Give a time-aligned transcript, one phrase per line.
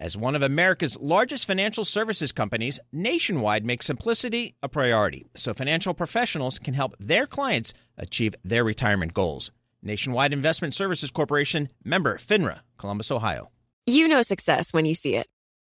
[0.00, 5.92] As one of America's largest financial services companies, Nationwide makes simplicity a priority so financial
[5.92, 9.50] professionals can help their clients achieve their retirement goals.
[9.82, 13.50] Nationwide Investment Services Corporation, member FINRA, Columbus, Ohio.
[13.86, 15.26] You know success when you see it,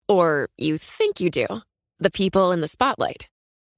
[0.09, 1.49] or you think you do.
[1.99, 3.29] The people in the spotlight.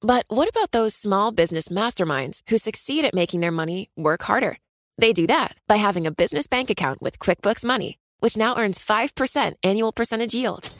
[0.02, 4.58] But what about those small business masterminds who succeed at making their money work harder?
[4.98, 8.78] They do that by having a business bank account with QuickBooks Money which now earns
[8.78, 10.70] 5% annual percentage yield.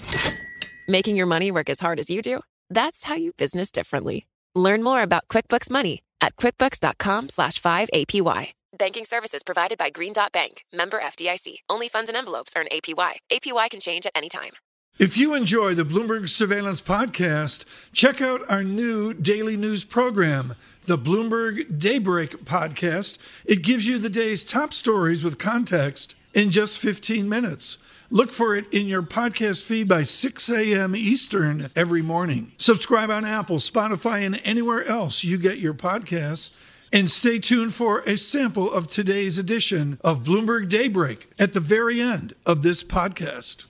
[0.86, 2.40] Making your money work as hard as you do?
[2.70, 4.26] That's how you business differently.
[4.54, 8.52] Learn more about QuickBooks Money at quickbooks.com slash 5APY.
[8.78, 11.56] Banking services provided by Green Dot Bank, member FDIC.
[11.68, 13.14] Only funds and envelopes earn APY.
[13.30, 14.52] APY can change at any time.
[14.98, 20.54] If you enjoy the Bloomberg Surveillance Podcast, check out our new daily news program,
[20.84, 23.18] the Bloomberg Daybreak Podcast.
[23.44, 27.78] It gives you the day's top stories with context in just 15 minutes.
[28.10, 30.94] Look for it in your podcast feed by 6 a.m.
[30.94, 32.52] Eastern every morning.
[32.58, 36.50] Subscribe on Apple, Spotify, and anywhere else you get your podcasts.
[36.92, 42.02] And stay tuned for a sample of today's edition of Bloomberg Daybreak at the very
[42.02, 43.64] end of this podcast.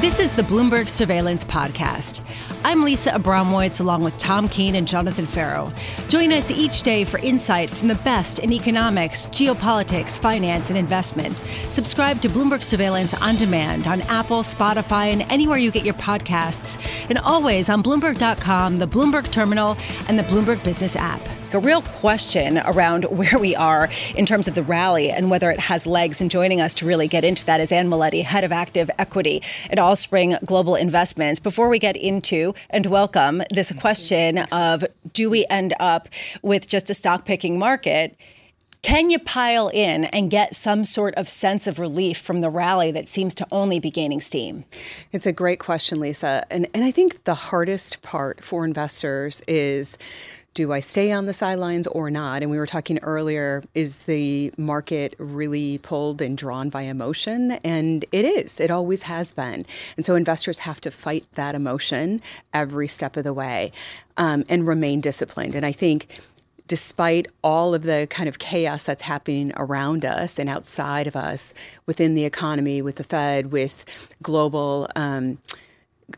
[0.00, 2.22] This is the Bloomberg Surveillance Podcast.
[2.64, 5.70] I'm Lisa Abramowitz along with Tom Keene and Jonathan Ferro.
[6.08, 11.38] Join us each day for insight from the best in economics, geopolitics, finance, and investment.
[11.68, 16.82] Subscribe to Bloomberg Surveillance on demand on Apple, Spotify, and anywhere you get your podcasts,
[17.10, 19.76] and always on Bloomberg.com, the Bloomberg Terminal,
[20.08, 21.20] and the Bloomberg Business app
[21.54, 25.60] a real question around where we are in terms of the rally and whether it
[25.60, 26.20] has legs.
[26.20, 29.42] And joining us to really get into that is Ann Miletti, head of active equity
[29.70, 31.40] at Allspring Global Investments.
[31.40, 36.08] Before we get into and welcome this question of do we end up
[36.42, 38.16] with just a stock picking market?
[38.82, 42.90] Can you pile in and get some sort of sense of relief from the rally
[42.92, 44.64] that seems to only be gaining steam?
[45.12, 46.46] It's a great question, Lisa.
[46.50, 49.98] And, and I think the hardest part for investors is
[50.54, 52.42] do I stay on the sidelines or not?
[52.42, 57.52] And we were talking earlier, is the market really pulled and drawn by emotion?
[57.64, 59.64] And it is, it always has been.
[59.96, 62.20] And so investors have to fight that emotion
[62.52, 63.70] every step of the way
[64.16, 65.54] um, and remain disciplined.
[65.54, 66.08] And I think
[66.66, 71.52] despite all of the kind of chaos that's happening around us and outside of us
[71.86, 73.84] within the economy, with the Fed, with
[74.22, 74.88] global.
[74.94, 75.38] Um,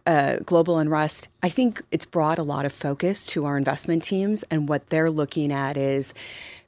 [0.06, 4.42] uh, global unrest, I think it's brought a lot of focus to our investment teams,
[4.44, 6.14] and what they're looking at is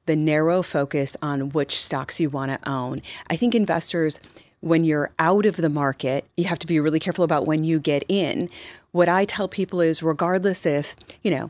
[0.06, 3.00] the narrow focus on which stocks you want to own.
[3.30, 4.20] I think investors,
[4.60, 7.78] when you're out of the market, you have to be really careful about when you
[7.78, 8.50] get in.
[8.92, 11.48] What I tell people is, regardless if, you know,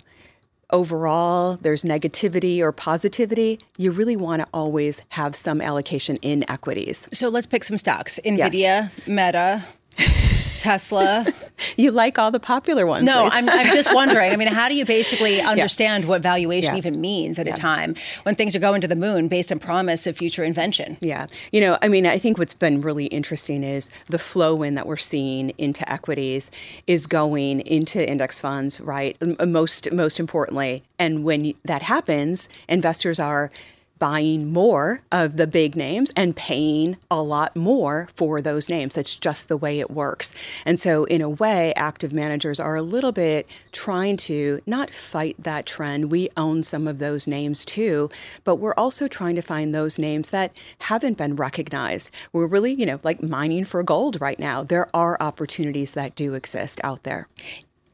[0.70, 7.08] overall there's negativity or positivity, you really want to always have some allocation in equities.
[7.12, 9.08] So let's pick some stocks Nvidia, yes.
[9.08, 9.64] Meta.
[10.64, 11.26] Tesla.
[11.76, 13.04] you like all the popular ones.
[13.04, 14.32] No, I'm, I'm, just wondering.
[14.32, 16.08] I mean, how do you basically understand yeah.
[16.08, 16.78] what valuation yeah.
[16.78, 17.52] even means at yeah.
[17.52, 20.96] a time when things are going to the moon based on promise of future invention?
[21.02, 21.26] Yeah.
[21.52, 24.86] You know, I mean, I think what's been really interesting is the flow in that
[24.86, 26.50] we're seeing into equities
[26.86, 29.18] is going into index funds, right?
[29.46, 33.50] Most most importantly, and when that happens, investors are
[33.98, 38.94] buying more of the big names and paying a lot more for those names.
[38.94, 40.34] That's just the way it works.
[40.64, 45.36] And so, in a way, active managers are a little bit trying to not fight
[45.38, 46.10] that trend.
[46.10, 48.10] We own some of those names too,
[48.44, 52.10] but we're also trying to find those names that haven't been recognized.
[52.32, 54.62] We're really, you know, like mining for gold right now.
[54.62, 57.28] There are opportunities that do exist out there.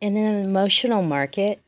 [0.01, 1.61] In an emotional market,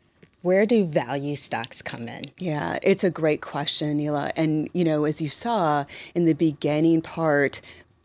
[0.42, 2.22] where do value stocks come in?
[2.38, 4.32] Yeah, it's a great question, Neela.
[4.36, 7.60] And, you know, as you saw in the beginning part,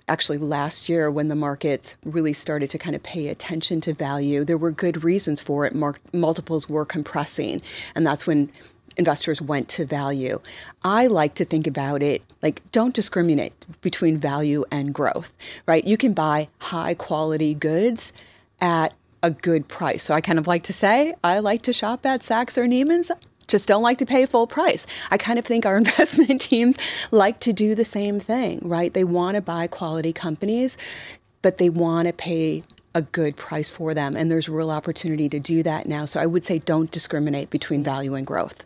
[0.08, 4.46] actually last year when the markets really started to kind of pay attention to value,
[4.46, 5.76] there were good reasons for it.
[5.76, 7.62] Mar- multiples were compressing.
[7.96, 8.50] And that's when
[8.98, 10.40] investors went to value.
[10.84, 15.34] I like to think about it like don't discriminate between value and growth,
[15.66, 15.86] right?
[15.86, 18.14] You can buy high quality goods
[18.60, 18.94] at
[19.24, 20.04] a good price.
[20.04, 23.12] So I kind of like to say I like to shop at Saks or Neiman's.
[23.48, 24.86] Just don't like to pay full price.
[25.10, 26.78] I kind of think our investment teams
[27.12, 28.94] like to do the same thing, right?
[28.94, 30.78] They want to buy quality companies,
[31.42, 34.16] but they want to pay a good price for them.
[34.16, 36.06] And there's real opportunity to do that now.
[36.06, 38.66] So I would say don't discriminate between value and growth.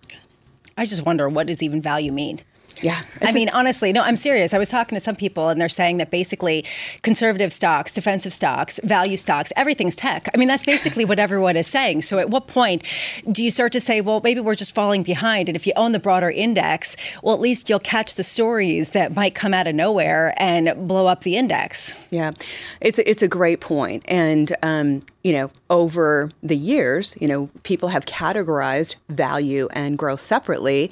[0.78, 2.40] I just wonder what does even value mean?
[2.82, 3.02] Yeah.
[3.22, 4.54] I mean, honestly, no, I'm serious.
[4.54, 6.66] I was talking to some people and they're saying that basically
[7.04, 10.28] conservative stocks, defensive stocks, value stocks, everything's tech.
[10.34, 12.02] I mean, that's basically what everyone is saying.
[12.02, 12.84] So at what point
[13.32, 15.50] do you start to say, well, maybe we're just falling behind?
[15.50, 19.16] And if you own the broader index, well, at least you'll catch the stories that
[19.16, 21.96] might come out of nowhere and blow up the index.
[22.10, 22.32] Yeah,
[22.80, 24.04] it's a, it's a great point.
[24.08, 30.20] And, um, you know, over the years, you know, people have categorized value and growth
[30.20, 30.92] separately.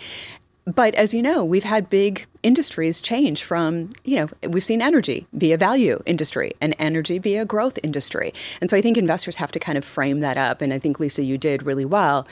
[0.75, 5.25] But as you know, we've had big industries change from, you know, we've seen energy
[5.35, 8.33] be a value industry and energy be a growth industry.
[8.61, 10.61] And so I think investors have to kind of frame that up.
[10.61, 12.27] And I think, Lisa, you did really well.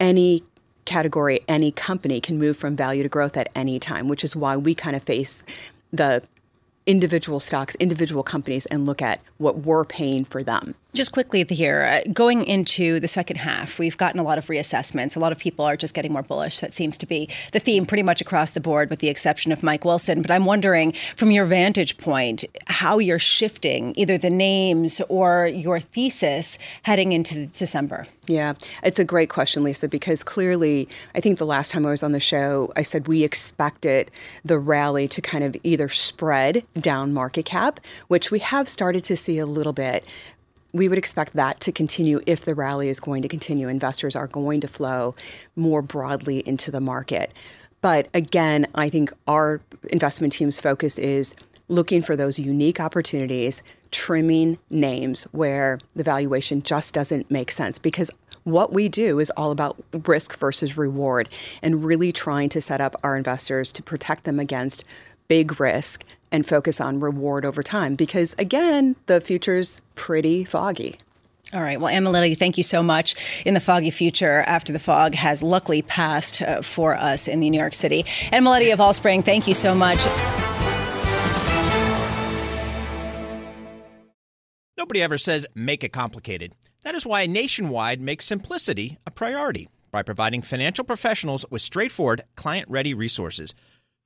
[0.00, 0.42] Any
[0.86, 4.56] category, any company can move from value to growth at any time, which is why
[4.56, 5.44] we kind of face
[5.92, 6.22] the
[6.86, 10.74] individual stocks, individual companies, and look at what we're paying for them.
[10.94, 15.14] Just quickly here, uh, going into the second half, we've gotten a lot of reassessments.
[15.14, 16.60] A lot of people are just getting more bullish.
[16.60, 19.62] That seems to be the theme pretty much across the board, with the exception of
[19.62, 20.22] Mike Wilson.
[20.22, 25.80] But I'm wondering, from your vantage point, how you're shifting either the names or your
[25.80, 28.06] thesis heading into December.
[28.26, 32.02] Yeah, it's a great question, Lisa, because clearly, I think the last time I was
[32.02, 34.10] on the show, I said we expected
[34.44, 39.16] the rally to kind of either spread down market cap, which we have started to
[39.16, 40.10] see a little bit
[40.76, 43.66] we would expect that to continue if the rally is going to continue.
[43.66, 45.14] Investors are going to flow
[45.56, 47.32] more broadly into the market.
[47.80, 51.34] But again, I think our investment team's focus is
[51.68, 58.10] looking for those unique opportunities, trimming names where the valuation just doesn't make sense because
[58.44, 61.28] what we do is all about risk versus reward
[61.62, 64.84] and really trying to set up our investors to protect them against
[65.28, 70.98] big risk and focus on reward over time because again the future's pretty foggy
[71.54, 71.80] all right.
[71.80, 73.14] Well, Emily, thank you so much.
[73.44, 77.48] In the foggy future, after the fog has luckily passed uh, for us in the
[77.48, 78.04] New York City.
[78.32, 80.04] Emily of Allspring, thank you so much.
[84.76, 86.52] Nobody ever says make it complicated.
[86.82, 92.68] That is why Nationwide makes simplicity a priority by providing financial professionals with straightforward, client
[92.68, 93.54] ready resources.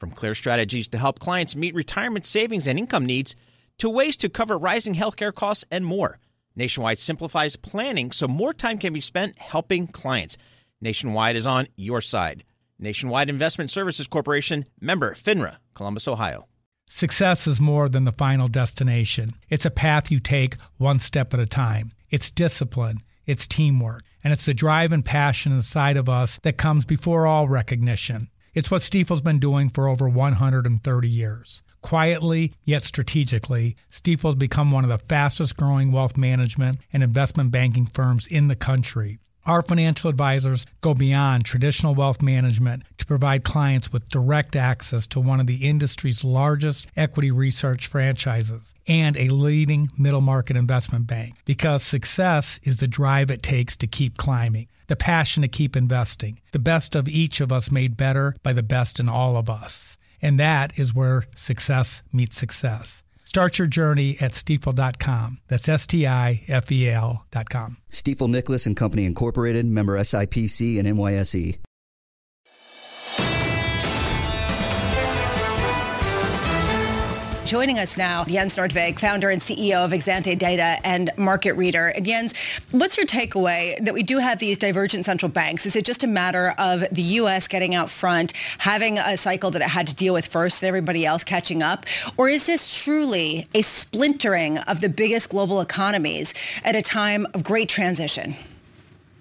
[0.00, 3.36] From clear strategies to help clients meet retirement savings and income needs
[3.78, 6.18] to ways to cover rising healthcare costs and more.
[6.56, 10.38] Nationwide simplifies planning so more time can be spent helping clients.
[10.80, 12.44] Nationwide is on your side.
[12.78, 16.46] Nationwide Investment Services Corporation, member FINRA, Columbus, Ohio.
[16.88, 19.34] Success is more than the final destination.
[19.50, 21.90] It's a path you take one step at a time.
[22.08, 26.86] It's discipline, it's teamwork, and it's the drive and passion inside of us that comes
[26.86, 28.28] before all recognition.
[28.60, 31.62] It's what Stifel's been doing for over 130 years.
[31.80, 37.86] Quietly, yet strategically, Stifel's become one of the fastest growing wealth management and investment banking
[37.86, 39.18] firms in the country.
[39.46, 45.20] Our financial advisors go beyond traditional wealth management to provide clients with direct access to
[45.20, 51.34] one of the industry's largest equity research franchises and a leading middle market investment bank
[51.46, 56.40] because success is the drive it takes to keep climbing the passion to keep investing,
[56.50, 59.96] the best of each of us made better by the best in all of us.
[60.20, 63.04] And that is where success meets success.
[63.24, 65.38] Start your journey at stifel.com.
[65.46, 67.76] That's S T I F E L.com.
[67.88, 71.58] Stifel Nicolaus and Company Incorporated, member SIPC and NYSE.
[77.50, 81.92] Joining us now, Jens Nordvig, founder and CEO of Exante Data and Marketreader.
[81.96, 82.32] And Jens,
[82.70, 85.66] what's your takeaway that we do have these divergent central banks?
[85.66, 87.48] Is it just a matter of the U.S.
[87.48, 91.04] getting out front, having a cycle that it had to deal with first and everybody
[91.04, 91.86] else catching up?
[92.16, 97.42] Or is this truly a splintering of the biggest global economies at a time of
[97.42, 98.36] great transition?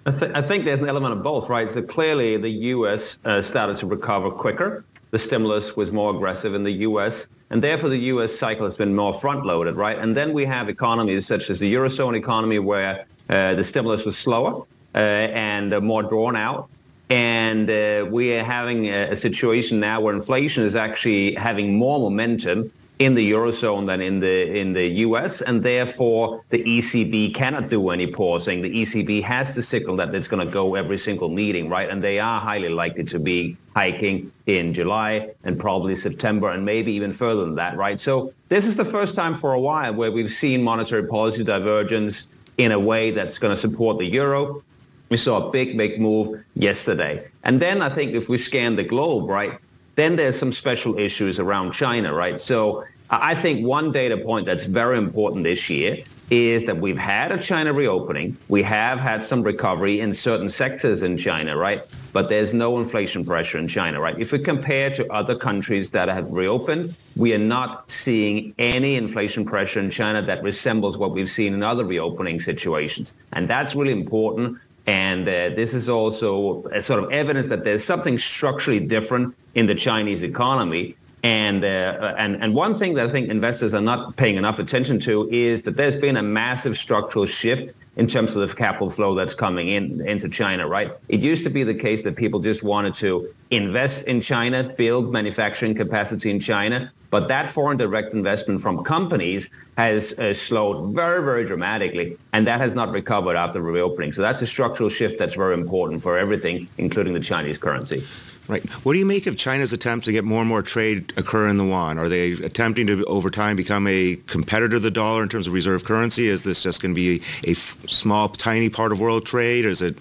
[0.06, 1.68] I, th- I think there's an element of both, right?
[1.68, 3.18] So clearly the U.S.
[3.24, 4.84] Uh, started to recover quicker.
[5.10, 7.26] The stimulus was more aggressive in the U.S.
[7.50, 8.32] And therefore, the U.S.
[8.36, 9.98] cycle has been more front-loaded, right?
[9.98, 14.16] And then we have economies such as the Eurozone economy where uh, the stimulus was
[14.16, 14.64] slower
[14.94, 16.70] uh, and uh, more drawn out.
[17.10, 21.98] And uh, we are having a, a situation now where inflation is actually having more
[21.98, 27.70] momentum in the eurozone than in the in the US, and therefore the ECB cannot
[27.70, 28.60] do any pausing.
[28.60, 31.88] The ECB has to signal that it's going to go every single meeting, right?
[31.88, 36.92] And they are highly likely to be hiking in July and probably September, and maybe
[36.92, 37.98] even further than that, right?
[37.98, 42.28] So this is the first time for a while where we've seen monetary policy divergence
[42.58, 44.62] in a way that's going to support the euro.
[45.08, 47.26] We saw a big, big move yesterday.
[47.44, 49.58] And then I think if we scan the globe, right,
[50.00, 52.40] then there's some special issues around China, right?
[52.40, 55.98] So I think one data point that's very important this year
[56.30, 58.36] is that we've had a China reopening.
[58.48, 61.84] We have had some recovery in certain sectors in China, right?
[62.12, 64.16] But there's no inflation pressure in China, right?
[64.18, 69.44] If we compare to other countries that have reopened, we are not seeing any inflation
[69.44, 73.12] pressure in China that resembles what we've seen in other reopening situations.
[73.32, 74.58] And that's really important.
[74.90, 79.68] And uh, this is also a sort of evidence that there's something structurally different in
[79.68, 80.96] the Chinese economy.
[81.22, 84.98] And, uh, and, and one thing that I think investors are not paying enough attention
[85.00, 89.14] to is that there's been a massive structural shift in terms of the capital flow
[89.14, 90.92] that's coming in into China, right?
[91.08, 95.12] It used to be the case that people just wanted to invest in China, build
[95.12, 101.22] manufacturing capacity in China, but that foreign direct investment from companies has uh, slowed very,
[101.22, 104.12] very dramatically, and that has not recovered after reopening.
[104.12, 108.06] So that's a structural shift that's very important for everything, including the Chinese currency.
[108.50, 108.68] Right.
[108.84, 111.56] What do you make of China's attempt to get more and more trade occur in
[111.56, 111.98] the yuan?
[111.98, 115.52] Are they attempting to, over time, become a competitor to the dollar in terms of
[115.52, 116.26] reserve currency?
[116.26, 119.64] Is this just going to be a f- small, tiny part of world trade?
[119.64, 119.96] Is it?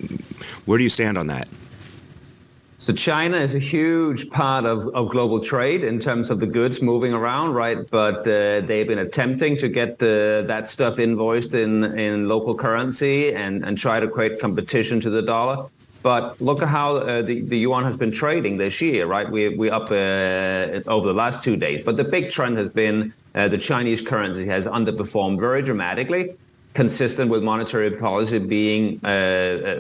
[0.66, 1.48] Where do you stand on that?
[2.80, 6.82] So China is a huge part of, of global trade in terms of the goods
[6.82, 7.88] moving around, right?
[7.92, 13.32] But uh, they've been attempting to get the, that stuff invoiced in, in local currency
[13.32, 15.70] and, and try to create competition to the dollar.
[16.02, 19.30] But look at how uh, the, the yuan has been trading this year, right?
[19.30, 21.84] We, we're up uh, over the last two days.
[21.84, 26.36] But the big trend has been uh, the Chinese currency has underperformed very dramatically,
[26.74, 29.76] consistent with monetary policy being uh, uh,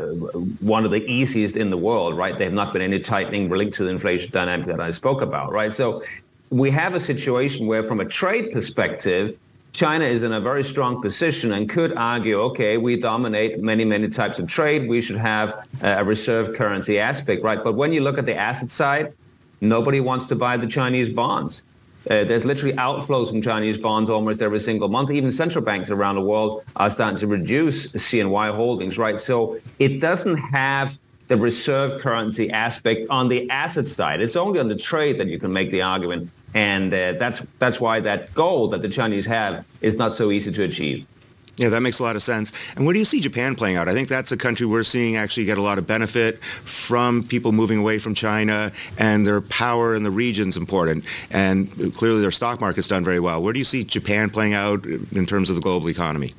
[0.60, 2.38] one of the easiest in the world, right?
[2.38, 5.52] There have not been any tightening linked to the inflation dynamic that I spoke about,
[5.52, 5.74] right?
[5.74, 6.04] So
[6.50, 9.38] we have a situation where from a trade perspective,
[9.72, 14.10] China is in a very strong position and could argue, okay, we dominate many, many
[14.10, 14.90] types of trade.
[14.90, 17.64] We should have a reserve currency aspect, right?
[17.64, 19.14] But when you look at the asset side,
[19.62, 21.64] nobody wants to buy the Chinese bonds.
[22.10, 25.12] Uh, there's literally outflows from Chinese bonds almost every single month.
[25.12, 29.20] Even central banks around the world are starting to reduce CNY holdings, right?
[29.20, 30.98] So it doesn't have
[31.28, 34.22] the reserve currency aspect on the asset side.
[34.22, 37.80] It's only on the trade that you can make the argument and uh, that's that's
[37.80, 41.06] why that goal that the Chinese have is not so easy to achieve.
[41.60, 42.54] Yeah, that makes a lot of sense.
[42.78, 43.90] And where do you see Japan playing out?
[43.90, 47.52] I think that's a country we're seeing actually get a lot of benefit from people
[47.52, 51.04] moving away from China, and their power in the region's important.
[51.32, 53.44] And clearly, their stock market's done very well.
[53.44, 56.34] Where do you see Japan playing out in terms of the global economy?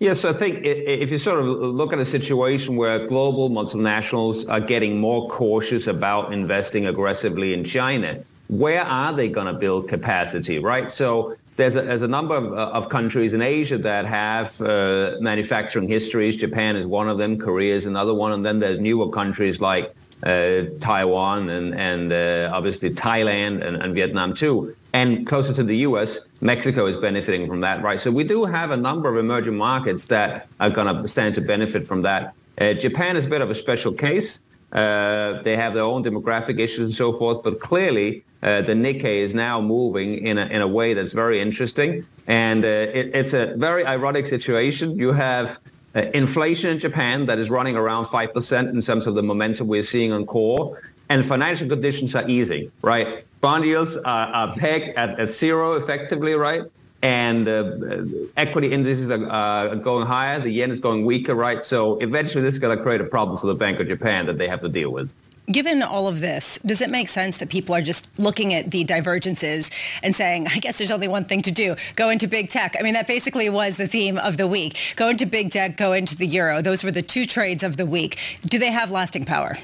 [0.00, 4.60] Yes, I think if you sort of look at a situation where global multinationals are
[4.60, 10.58] getting more cautious about investing aggressively in China, where are they going to build capacity,
[10.58, 10.90] right?
[10.90, 15.16] So there's a, there's a number of, uh, of countries in Asia that have uh,
[15.20, 16.36] manufacturing histories.
[16.36, 17.38] Japan is one of them.
[17.38, 18.32] Korea is another one.
[18.32, 23.94] And then there's newer countries like uh, Taiwan and, and uh, obviously Thailand and, and,
[23.94, 24.74] Vietnam too.
[24.92, 28.00] And closer to the U.S., Mexico is benefiting from that, right?
[28.00, 31.42] So we do have a number of emerging markets that are going to stand to
[31.42, 32.34] benefit from that.
[32.58, 34.40] Uh, Japan is a bit of a special case.
[34.72, 39.18] Uh, they have their own demographic issues and so forth, but clearly uh, the Nikkei
[39.18, 42.06] is now moving in a, in a way that's very interesting.
[42.26, 44.96] And uh, it, it's a very ironic situation.
[44.96, 45.58] You have
[45.94, 49.82] uh, inflation in Japan that is running around 5% in terms of the momentum we're
[49.82, 50.82] seeing on core.
[51.08, 53.24] And financial conditions are easing, right?
[53.40, 56.62] Bond yields are, are pegged at, at zero effectively, right?
[57.02, 58.04] And uh,
[58.36, 60.40] equity indices are uh, going higher.
[60.40, 61.62] The yen is going weaker, right?
[61.64, 64.38] So eventually this is going to create a problem for the Bank of Japan that
[64.38, 65.10] they have to deal with.
[65.48, 68.82] Given all of this, does it make sense that people are just looking at the
[68.82, 69.70] divergences
[70.02, 72.74] and saying, I guess there's only one thing to do, go into big tech?
[72.76, 74.94] I mean, that basically was the theme of the week.
[74.96, 76.62] Go into big tech, go into the euro.
[76.62, 78.18] Those were the two trades of the week.
[78.44, 79.56] Do they have lasting power?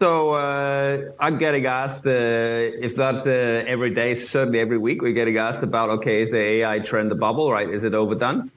[0.00, 3.30] So uh, I'm getting asked, uh, if not uh,
[3.66, 7.16] every day, certainly every week, we're getting asked about, okay, is the AI trend a
[7.16, 7.68] bubble, right?
[7.68, 8.48] Is it overdone?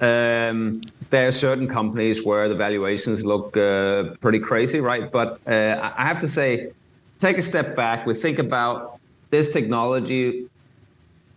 [0.00, 5.12] Um, there are certain companies where the valuations look uh, pretty crazy, right?
[5.12, 6.72] But uh, I have to say,
[7.20, 8.06] take a step back.
[8.06, 8.98] We think about
[9.28, 10.48] this technology,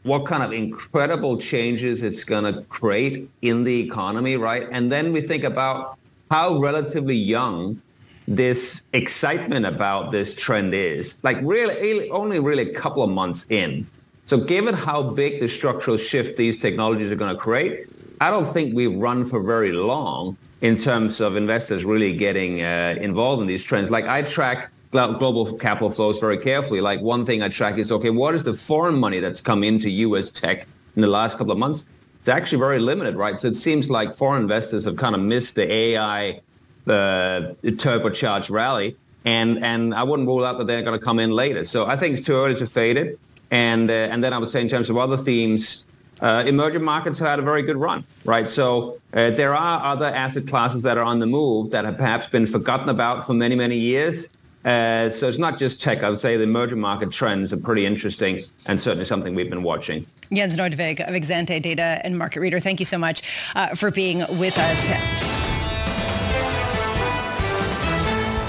[0.03, 4.69] what kind of incredible changes it's going to create in the economy, right?
[4.71, 5.97] And then we think about
[6.31, 7.81] how relatively young
[8.29, 11.17] this excitement about this trend is.
[11.23, 13.89] Like really, only really a couple of months in.
[14.27, 17.87] So given how big the structural shift these technologies are going to create,
[18.21, 22.95] I don't think we've run for very long in terms of investors really getting uh,
[23.01, 23.89] involved in these trends.
[23.89, 26.81] Like I track global capital flows very carefully.
[26.81, 29.89] Like one thing I track is, okay, what is the foreign money that's come into
[29.89, 30.29] U.S.
[30.29, 31.85] tech in the last couple of months?
[32.19, 33.39] It's actually very limited, right?
[33.39, 36.41] So it seems like foreign investors have kind of missed the AI
[36.89, 38.95] uh, turbocharged rally.
[39.25, 41.65] And, and I wouldn't rule out that they're going to come in later.
[41.65, 43.19] So I think it's too early to fade it.
[43.51, 45.83] And, uh, and then I would say in terms of other themes,
[46.21, 48.49] uh, emerging markets have had a very good run, right?
[48.49, 52.27] So uh, there are other asset classes that are on the move that have perhaps
[52.27, 54.27] been forgotten about for many, many years.
[54.65, 56.03] Uh, so it's not just tech.
[56.03, 59.63] I would say the emerging market trends are pretty interesting and certainly something we've been
[59.63, 60.05] watching.
[60.33, 63.21] Jens Nordvig of Exante Data and Marketreader, thank you so much
[63.55, 65.28] uh, for being with us.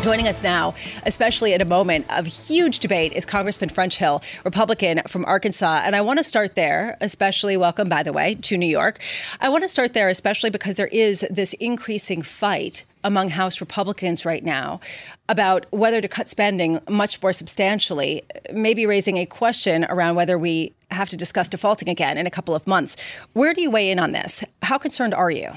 [0.02, 0.72] Joining us now,
[1.04, 5.82] especially at a moment of huge debate, is Congressman French Hill, Republican from Arkansas.
[5.84, 8.98] And I want to start there, especially welcome, by the way, to New York.
[9.42, 14.24] I want to start there, especially because there is this increasing fight among House Republicans
[14.24, 14.80] right now
[15.28, 18.22] about whether to cut spending much more substantially,
[18.54, 22.54] maybe raising a question around whether we have to discuss defaulting again in a couple
[22.54, 22.96] of months.
[23.34, 24.42] Where do you weigh in on this?
[24.62, 25.52] How concerned are you?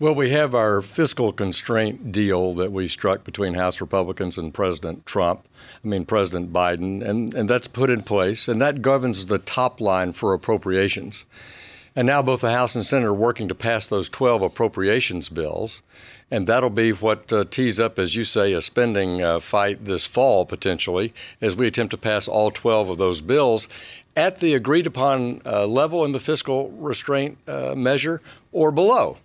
[0.00, 5.04] Well, we have our fiscal constraint deal that we struck between House Republicans and President
[5.06, 5.48] Trump,
[5.84, 9.80] I mean, President Biden, and, and that's put in place, and that governs the top
[9.80, 11.24] line for appropriations.
[11.96, 15.82] And now both the House and Senate are working to pass those 12 appropriations bills.
[16.30, 20.06] And that'll be what uh, tees up, as you say, a spending uh, fight this
[20.06, 23.66] fall potentially as we attempt to pass all 12 of those bills
[24.14, 29.16] at the agreed upon uh, level in the fiscal restraint uh, measure or below.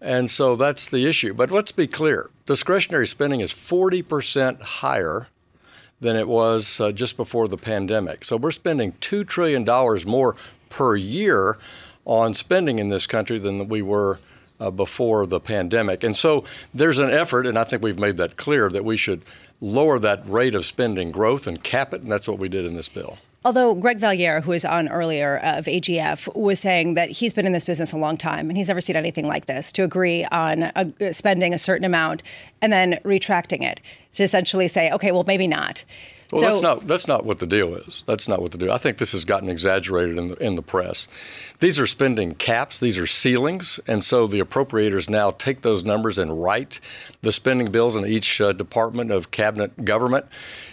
[0.00, 1.34] And so that's the issue.
[1.34, 5.26] But let's be clear discretionary spending is 40% higher
[6.00, 8.24] than it was uh, just before the pandemic.
[8.24, 9.64] So we're spending $2 trillion
[10.06, 10.36] more
[10.68, 11.58] per year
[12.04, 14.20] on spending in this country than we were
[14.60, 16.04] uh, before the pandemic.
[16.04, 19.22] And so there's an effort, and I think we've made that clear, that we should
[19.60, 22.74] lower that rate of spending growth and cap it, and that's what we did in
[22.74, 23.18] this bill.
[23.46, 27.52] Although Greg Valliere, who was on earlier of AGF, was saying that he's been in
[27.52, 30.72] this business a long time and he's never seen anything like this to agree on
[30.74, 32.24] a, spending a certain amount
[32.60, 33.80] and then retracting it
[34.16, 35.84] to essentially say, okay, well, maybe not.
[36.32, 38.02] Well, so, that's not that's not what the deal is.
[38.06, 38.72] That's not what the deal.
[38.72, 41.06] I think this has gotten exaggerated in the in the press.
[41.60, 42.80] These are spending caps.
[42.80, 46.80] These are ceilings, and so the appropriators now take those numbers and write
[47.22, 50.26] the spending bills in each uh, department of cabinet government,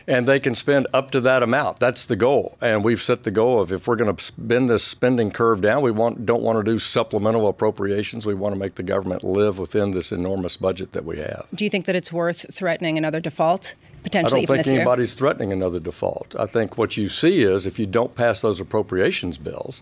[0.07, 1.79] and they can spend up to that amount.
[1.79, 4.83] That's the goal, and we've set the goal of if we're going to bend this
[4.83, 8.25] spending curve down, we want don't want to do supplemental appropriations.
[8.25, 11.45] We want to make the government live within this enormous budget that we have.
[11.53, 13.75] Do you think that it's worth threatening another default?
[14.03, 15.17] potentially I don't think anybody's year?
[15.17, 16.35] threatening another default.
[16.37, 19.81] I think what you see is if you don't pass those appropriations bills,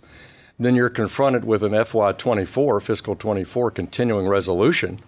[0.59, 4.99] then you're confronted with an FY24, fiscal 24 continuing resolution,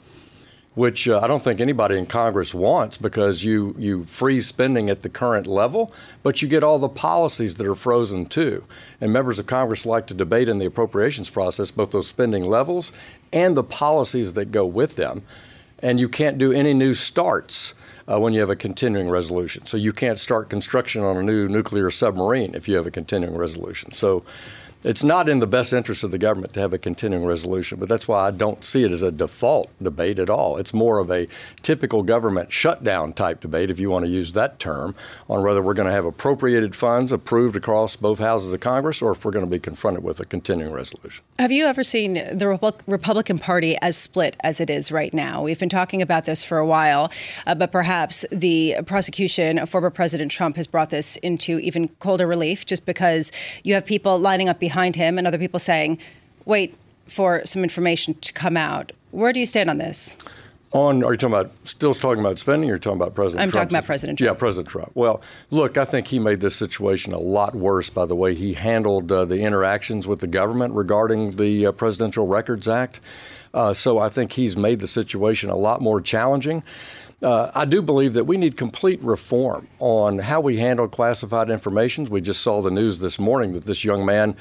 [0.73, 5.03] which uh, I don't think anybody in Congress wants because you, you freeze spending at
[5.03, 8.63] the current level, but you get all the policies that are frozen too.
[8.99, 12.91] And members of Congress like to debate in the appropriations process both those spending levels
[13.31, 15.21] and the policies that go with them.
[15.83, 17.75] And you can't do any new starts
[18.07, 19.65] uh, when you have a continuing resolution.
[19.65, 23.35] So you can't start construction on a new nuclear submarine if you have a continuing
[23.37, 23.91] resolution.
[23.91, 24.23] So
[24.83, 27.87] it's not in the best interest of the government to have a continuing resolution, but
[27.87, 30.57] that's why I don't see it as a default debate at all.
[30.57, 31.27] It's more of a
[31.61, 34.93] typical government shutdown type debate, if you want to use that term,
[35.29, 39.13] on whether we're going to have appropriated funds approved across both houses of Congress or
[39.13, 41.23] if we're going to be confronted with a continuing resolution.
[41.39, 42.47] Have you ever seen the
[42.87, 45.41] Republican Party as split as it is right now?
[45.41, 47.09] We've been talking about this for a while,
[47.47, 52.27] uh, but perhaps the prosecution of former President Trump has brought this into even colder
[52.27, 53.31] relief just because
[53.63, 55.99] you have people lining up behind behind him and other people saying,
[56.45, 56.75] wait
[57.07, 58.91] for some information to come out.
[59.11, 60.17] Where do you stand on this?
[60.71, 63.43] On, are you talking about still talking about spending, or talking about President?
[63.43, 64.35] I'm Trump's talking about President Trump.
[64.35, 64.91] Yeah, President Trump.
[64.95, 68.53] Well, look, I think he made this situation a lot worse by the way he
[68.53, 73.01] handled uh, the interactions with the government regarding the uh, Presidential Records Act.
[73.53, 76.63] Uh, so I think he's made the situation a lot more challenging.
[77.23, 82.03] Uh, I do believe that we need complete reform on how we handle classified information.
[82.05, 84.35] We just saw the news this morning that this young man,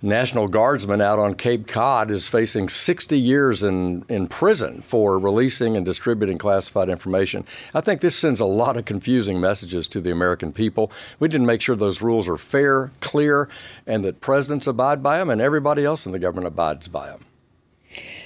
[0.00, 5.76] National Guardsman out on Cape Cod, is facing 60 years in, in prison for releasing
[5.76, 7.44] and distributing classified information.
[7.74, 10.92] I think this sends a lot of confusing messages to the American people.
[11.18, 13.48] We didn't make sure those rules are fair, clear,
[13.88, 17.20] and that presidents abide by them and everybody else in the government abides by them.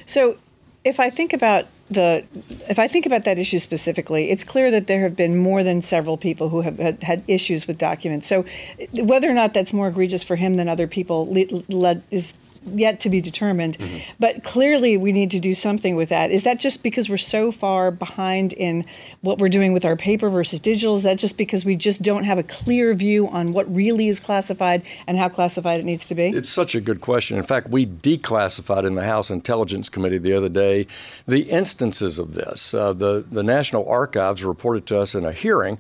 [0.05, 0.37] So,
[0.85, 2.25] if I think about the
[2.68, 5.83] if I think about that issue specifically, it's clear that there have been more than
[5.83, 8.27] several people who have had, had issues with documents.
[8.27, 8.44] So,
[8.92, 11.37] whether or not that's more egregious for him than other people
[12.11, 12.35] is
[12.66, 13.79] yet to be determined.
[13.79, 14.14] Mm-hmm.
[14.18, 16.31] But clearly, we need to do something with that.
[16.31, 18.85] Is that just because we're so far behind in
[19.20, 20.94] what we're doing with our paper versus digital?
[20.94, 24.20] Is that just because we just don't have a clear view on what really is
[24.20, 26.29] classified and how classified it needs to be?
[26.29, 27.37] It's such a good question.
[27.37, 30.87] In fact, we declassified in the House Intelligence Committee the other day
[31.27, 32.74] the instances of this.
[32.74, 35.79] Uh, the the National Archives reported to us in a hearing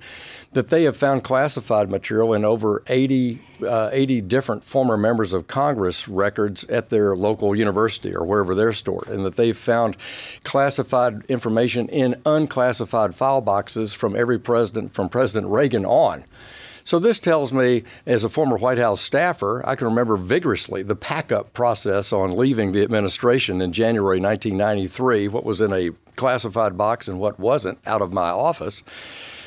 [0.54, 5.46] that they have found classified material in over 80, uh, 80 different former members of
[5.46, 9.96] Congress records at their local university or wherever they're stored, and that they've found
[10.44, 16.24] classified information in unclassified file boxes from every president, from President Reagan on.
[16.86, 20.94] So this tells me, as a former White House staffer, I can remember vigorously the
[20.94, 27.08] pack-up process on leaving the administration in January 1993, what was in a classified box
[27.08, 28.82] and what wasn't, out of my office.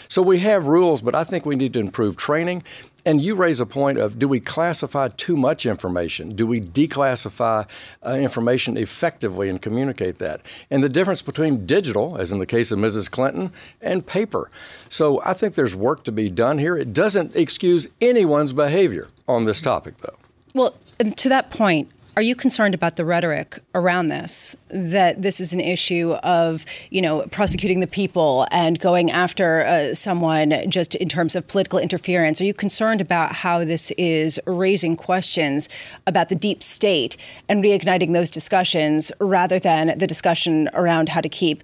[0.10, 2.64] So we have rules, but I think we need to improve training.
[3.06, 6.36] And you raise a point of do we classify too much information?
[6.36, 7.66] Do we declassify
[8.06, 10.42] uh, information effectively and communicate that?
[10.70, 13.10] And the difference between digital, as in the case of Mrs.
[13.10, 14.52] Clinton, and paper.
[14.90, 16.76] So I think there's work to be done here.
[16.76, 20.18] It doesn't excuse anyone's behavior on this topic, though.
[20.54, 24.56] Well, to that point, are you concerned about the rhetoric around this?
[24.70, 29.94] That this is an issue of, you know, prosecuting the people and going after uh,
[29.94, 32.42] someone just in terms of political interference?
[32.42, 35.70] Are you concerned about how this is raising questions
[36.08, 41.30] about the deep state and reigniting those discussions rather than the discussion around how to
[41.30, 41.62] keep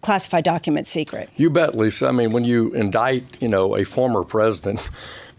[0.00, 1.30] classified documents secret?
[1.36, 2.08] You bet, Lisa.
[2.08, 4.80] I mean, when you indict, you know, a former president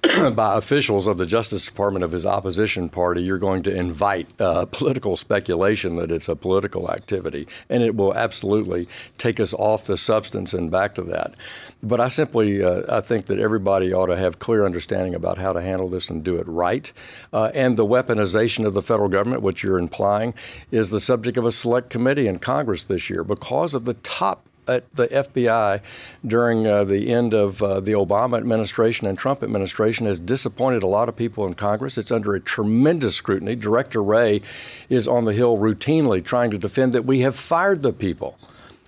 [0.35, 4.65] by officials of the Justice Department of his opposition party, you're going to invite uh,
[4.65, 7.47] political speculation that it's a political activity.
[7.69, 8.87] And it will absolutely
[9.17, 11.35] take us off the substance and back to that.
[11.81, 15.53] But I simply uh, I think that everybody ought to have clear understanding about how
[15.53, 16.91] to handle this and do it right.
[17.31, 20.33] Uh, and the weaponization of the federal government, which you're implying,
[20.71, 24.47] is the subject of a select committee in Congress this year because of the top
[24.67, 25.81] at the FBI
[26.25, 30.87] during uh, the end of uh, the Obama administration and Trump administration has disappointed a
[30.87, 31.97] lot of people in Congress.
[31.97, 33.55] It's under a tremendous scrutiny.
[33.55, 34.41] Director Wray
[34.89, 38.37] is on the Hill routinely trying to defend that we have fired the people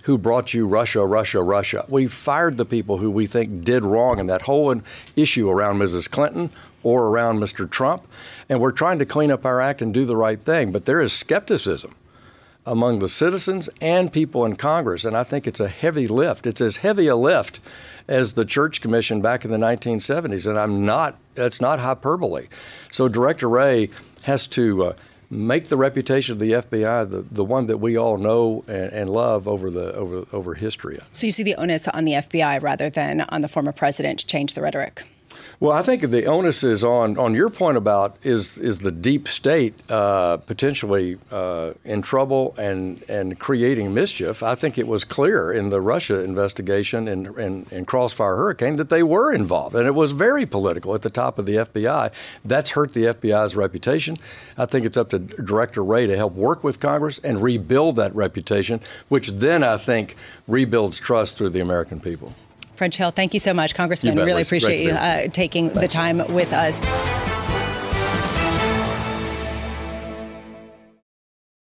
[0.04, 1.84] who brought you Russia, Russia, Russia.
[1.88, 4.80] We fired the people who we think did wrong in that whole
[5.16, 6.08] issue around Mrs.
[6.08, 6.50] Clinton
[6.84, 7.68] or around Mr.
[7.68, 8.06] Trump.
[8.48, 10.70] And we're trying to clean up our act and do the right thing.
[10.70, 11.92] But there is skepticism
[12.66, 15.04] among the citizens and people in Congress.
[15.04, 16.46] And I think it's a heavy lift.
[16.46, 17.60] It's as heavy a lift
[18.08, 20.46] as the Church Commission back in the 1970s.
[20.46, 22.48] And I'm not, that's not hyperbole.
[22.90, 23.88] So Director Wray
[24.24, 24.96] has to uh,
[25.30, 29.10] make the reputation of the FBI the, the one that we all know and, and,
[29.10, 31.00] love over the over over history.
[31.12, 34.26] So you see the onus on the FBI rather than on the former president to
[34.26, 35.04] change the rhetoric.
[35.58, 39.26] Well, I think the onus is on on your point about is is the deep
[39.26, 44.42] state uh, potentially uh, in trouble and and creating mischief.
[44.42, 48.90] I think it was clear in the Russia investigation and in, in, Crossfire Hurricane that
[48.90, 52.12] they were involved, and it was very political at the top of the FBI.
[52.44, 54.18] That's hurt the FBI's reputation.
[54.58, 58.14] I think it's up to Director Wray to help work with Congress and rebuild that
[58.14, 60.16] reputation, which then I think
[60.46, 62.34] rebuilds trust through the American people.
[62.76, 64.16] French Hill, thank you so much, Congressman.
[64.16, 66.80] Really appreciate you uh, taking the time with us.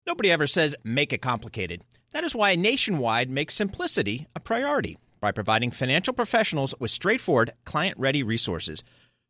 [0.06, 1.84] Nobody ever says make it complicated.
[2.12, 7.98] That is why Nationwide makes simplicity a priority by providing financial professionals with straightforward, client
[7.98, 8.84] ready resources.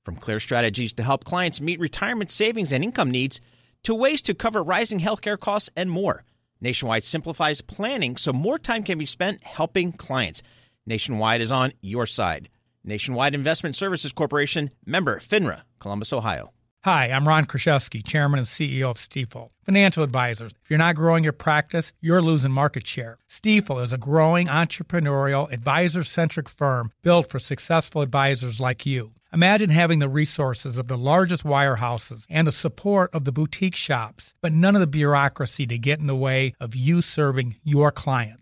[0.05, 3.41] From clear strategies to help clients meet retirement savings and income needs,
[3.85, 6.25] to ways to cover rising healthcare costs and more.
[6.61, 10.43] Nationwide simplifies planning so more time can be spent helping clients.
[10.87, 12.49] Nationwide is on your side.
[12.85, 16.53] Nationwide Investment Services Corporation, member FINRA, Columbus, Ohio.
[16.85, 19.51] Hi, I'm Ron Kruszewski, Chairman and CEO of Stifel.
[19.65, 23.19] Financial advisors, if you're not growing your practice, you're losing market share.
[23.31, 29.13] Stifel is a growing entrepreneurial, advisor centric firm built for successful advisors like you.
[29.33, 34.35] Imagine having the resources of the largest wirehouses and the support of the boutique shops,
[34.41, 38.42] but none of the bureaucracy to get in the way of you serving your clients.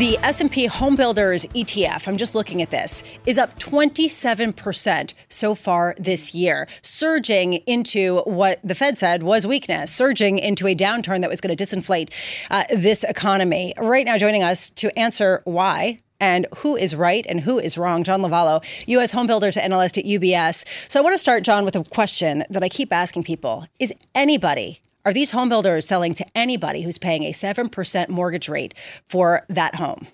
[0.00, 5.94] The S&P Home Builders ETF, I'm just looking at this, is up 27% so far
[5.98, 11.28] this year, surging into what the Fed said was weakness, surging into a downturn that
[11.28, 12.14] was going to disinflate
[12.50, 13.74] uh, this economy.
[13.76, 18.02] Right now joining us to answer why and who is right and who is wrong.
[18.02, 19.12] John Lovallo, U.S.
[19.12, 20.64] homebuilders analyst at UBS.
[20.90, 23.92] So I want to start, John, with a question that I keep asking people: Is
[24.14, 28.74] anybody are these home builders selling to anybody who's paying a 7% mortgage rate
[29.06, 30.06] for that home?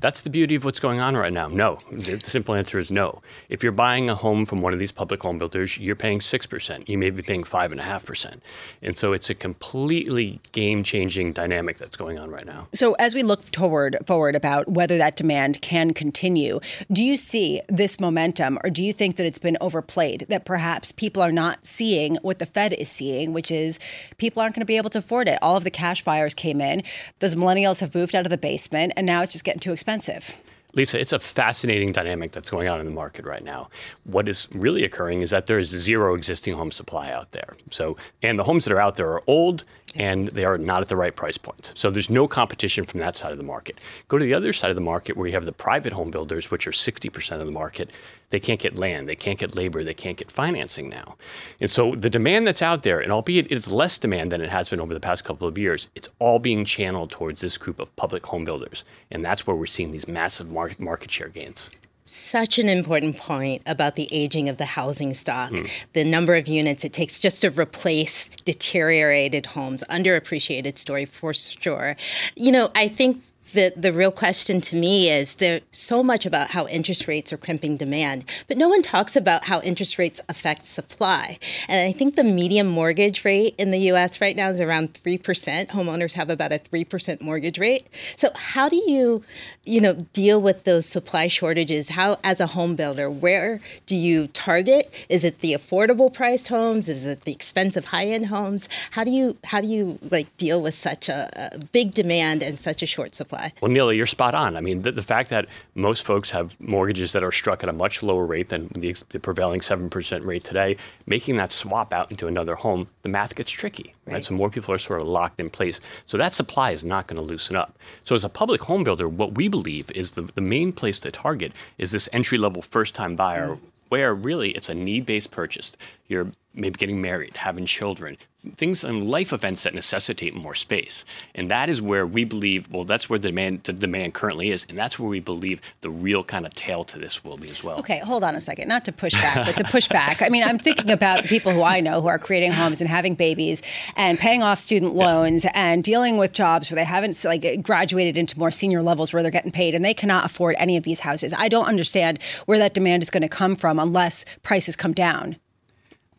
[0.00, 1.46] That's the beauty of what's going on right now.
[1.46, 1.78] No.
[1.90, 3.22] The simple answer is no.
[3.48, 6.88] If you're buying a home from one of these public home builders, you're paying 6%.
[6.88, 8.40] You may be paying 5.5%.
[8.82, 12.68] And so it's a completely game changing dynamic that's going on right now.
[12.74, 16.60] So, as we look toward, forward about whether that demand can continue,
[16.92, 20.26] do you see this momentum or do you think that it's been overplayed?
[20.28, 23.78] That perhaps people are not seeing what the Fed is seeing, which is
[24.18, 25.38] people aren't going to be able to afford it.
[25.40, 26.82] All of the cash buyers came in,
[27.20, 29.85] those millennials have moved out of the basement, and now it's just getting too expensive
[29.86, 30.36] expensive.
[30.74, 33.70] Lisa, it's a fascinating dynamic that's going on in the market right now.
[34.02, 37.56] What is really occurring is that there's zero existing home supply out there.
[37.70, 39.64] So, and the homes that are out there are old
[39.96, 41.72] and they are not at the right price point.
[41.74, 43.78] So there's no competition from that side of the market.
[44.08, 46.50] Go to the other side of the market where you have the private home builders,
[46.50, 47.90] which are 60% of the market.
[48.30, 51.16] They can't get land, they can't get labor, they can't get financing now.
[51.60, 54.68] And so the demand that's out there, and albeit it's less demand than it has
[54.68, 57.94] been over the past couple of years, it's all being channeled towards this group of
[57.96, 58.84] public home builders.
[59.10, 61.70] And that's where we're seeing these massive market share gains
[62.06, 65.68] such an important point about the aging of the housing stock, mm.
[65.92, 71.96] the number of units it takes just to replace deteriorated homes, underappreciated story for sure.
[72.36, 76.50] You know, I think the, the real question to me is there's so much about
[76.50, 80.64] how interest rates are crimping demand, but no one talks about how interest rates affect
[80.64, 81.38] supply.
[81.68, 85.68] And I think the median mortgage rate in the US right now is around 3%.
[85.68, 87.86] Homeowners have about a 3% mortgage rate.
[88.16, 89.22] So how do you,
[89.64, 91.90] you know, deal with those supply shortages?
[91.90, 94.92] How as a home builder, where do you target?
[95.08, 96.88] Is it the affordable priced homes?
[96.88, 98.68] Is it the expensive high-end homes?
[98.90, 102.58] How do you how do you like deal with such a, a big demand and
[102.58, 103.35] such a short supply?
[103.60, 104.56] Well, Neil, you're spot on.
[104.56, 107.72] I mean, the, the, fact that most folks have mortgages that are struck at a
[107.72, 112.26] much lower rate than the, the, prevailing 7% rate today, making that swap out into
[112.26, 114.14] another home, the math gets tricky, right?
[114.14, 114.24] right?
[114.24, 115.80] So more people are sort of locked in place.
[116.06, 117.78] So that supply is not going to loosen up.
[118.04, 121.10] So as a public home builder, what we believe is the, the main place to
[121.10, 123.50] target is this entry level first time buyer.
[123.50, 123.60] Mm.
[123.88, 125.76] Where really it's a need based purchase.
[126.08, 128.16] You're maybe getting married, having children,
[128.56, 131.04] things and life events that necessitate more space.
[131.34, 134.66] And that is where we believe, well, that's where the demand, the demand currently is.
[134.68, 137.62] And that's where we believe the real kind of tail to this will be as
[137.62, 137.78] well.
[137.78, 138.68] Okay, hold on a second.
[138.68, 140.22] Not to push back, but to push back.
[140.22, 142.88] I mean, I'm thinking about the people who I know who are creating homes and
[142.88, 143.62] having babies
[143.96, 145.52] and paying off student loans yeah.
[145.54, 149.30] and dealing with jobs where they haven't like graduated into more senior levels where they're
[149.30, 151.34] getting paid and they cannot afford any of these houses.
[151.36, 155.36] I don't understand where that demand is going to come from unless prices come down.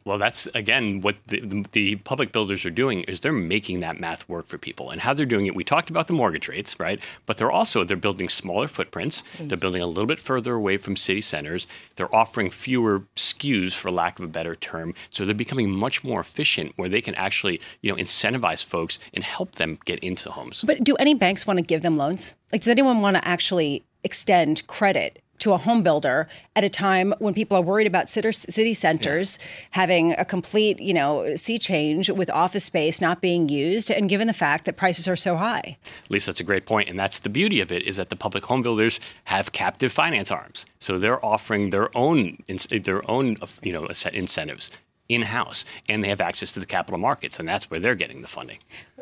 [0.07, 4.27] Well, that's again what the, the, public builders are doing is they're making that math
[4.29, 5.55] work for people, and how they're doing it.
[5.55, 7.03] We talked about the mortgage rates, right?
[7.25, 9.21] But they're also they're building smaller footprints.
[9.21, 9.49] Mm-hmm.
[9.49, 11.67] They're building a little bit further away from city centers.
[11.97, 14.93] They're offering fewer SKUs, for lack of a better term.
[15.09, 19.25] So they're becoming much more efficient, where they can actually you know incentivize folks and
[19.25, 20.63] help them get into homes.
[20.65, 22.35] But do any banks want to give them loans?
[22.53, 27.13] Like, does anyone want to actually extend credit to a home builder at a time
[27.19, 29.47] when people are worried about city centers yeah.
[29.71, 34.27] having a complete, you know, sea change with office space not being used and given
[34.27, 35.77] the fact that prices are so high.
[36.09, 38.45] Lisa, that's a great point and that's the beauty of it is that the public
[38.45, 40.65] home builders have captive finance arms.
[40.79, 42.37] So they're offering their own
[42.83, 44.71] their own, you know, incentives
[45.09, 48.21] in house and they have access to the capital markets and that's where they're getting
[48.21, 48.59] the funding.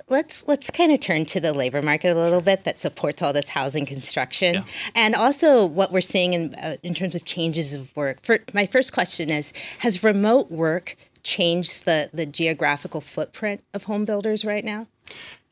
[0.08, 3.34] Let's let's kind of turn to the labor market a little bit that supports all
[3.34, 4.64] this housing construction yeah.
[4.94, 8.24] and also what we're seeing in uh, in terms of changes of work.
[8.24, 14.06] For, my first question is has remote work changed the the geographical footprint of home
[14.06, 14.88] builders right now?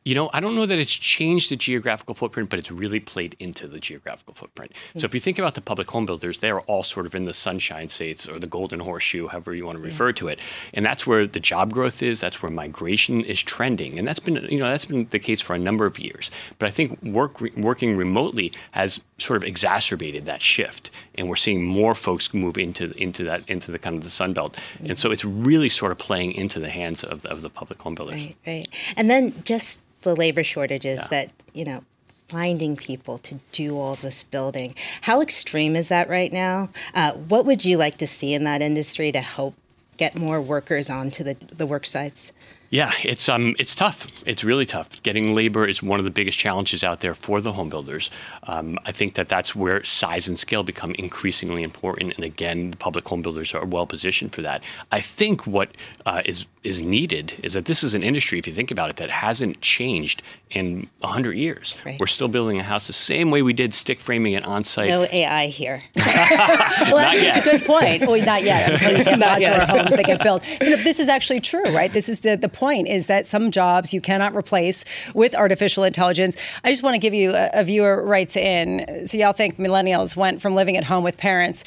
[0.04, 3.36] You know, I don't know that it's changed the geographical footprint, but it's really played
[3.40, 4.74] into the geographical footprint.
[4.74, 5.00] Mm-hmm.
[5.00, 7.26] So if you think about the public home builders, they are all sort of in
[7.26, 10.40] the sunshine states or the golden horseshoe, however you want to refer to it.
[10.74, 13.98] And that's where the job growth is, that's where migration is trending.
[13.98, 16.32] And that's been, you know, that's been the case for a number of years.
[16.60, 20.92] But I think work working remotely has sort of exacerbated that shift.
[21.16, 24.34] And we're seeing more folks move into into that into the kind of the Sun
[24.34, 24.54] Belt.
[24.54, 24.88] Mm-hmm.
[24.88, 27.82] And so it's really sort of playing into the hands of the, of the public
[27.82, 28.16] home builders.
[28.16, 28.68] Right, right.
[28.98, 31.08] And then just the labor shortages yeah.
[31.08, 31.84] that, you know,
[32.28, 34.76] finding people to do all this building.
[35.02, 36.70] How extreme is that right now?
[36.94, 39.56] Uh, what would you like to see in that industry to help
[39.98, 42.32] get more workers onto the, the work sites?
[42.72, 44.08] Yeah, it's um, it's tough.
[44.26, 44.90] It's really tough.
[45.04, 48.10] Getting labor is one of the biggest challenges out there for the home builders.
[48.48, 52.16] Um, I think that that's where size and scale become increasingly important.
[52.16, 54.64] And again, the public home builders are well positioned for that.
[54.92, 55.70] I think what
[56.08, 58.96] uh, is is needed is that this is an industry, if you think about it,
[58.98, 60.22] that hasn't changed
[60.52, 61.76] in 100 years.
[61.86, 62.00] Right.
[62.00, 64.90] We're still building a house the same way we did stick framing it on site.
[64.90, 65.82] No AI here.
[65.96, 68.02] well, actually, it's a good point.
[68.08, 68.72] Well, not yet.
[68.74, 70.44] Until you get modular homes that get built.
[70.62, 71.92] You know, this is actually true, right?
[71.92, 76.38] This is the, the point is that some jobs you cannot replace with artificial intelligence.
[76.64, 79.08] I just want to give you a, a viewer writes in.
[79.08, 81.64] So y'all think millennials went from living at home with parents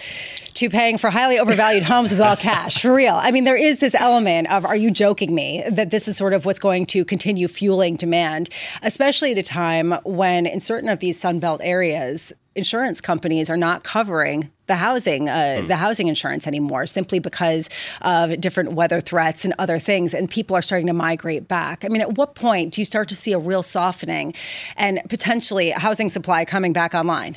[0.57, 2.83] to paying for highly overvalued homes with all cash.
[2.83, 3.15] For real.
[3.15, 5.63] I mean, there is this element of, are you joking me?
[5.71, 8.51] That this is sort of what's going to continue fueling demand,
[8.83, 13.85] especially at a time when in certain of these Sunbelt areas, insurance companies are not
[13.85, 15.69] covering the housing uh, mm.
[15.69, 17.69] the housing insurance anymore simply because
[18.01, 21.89] of different weather threats and other things and people are starting to migrate back i
[21.89, 24.33] mean at what point do you start to see a real softening
[24.77, 27.37] and potentially housing supply coming back online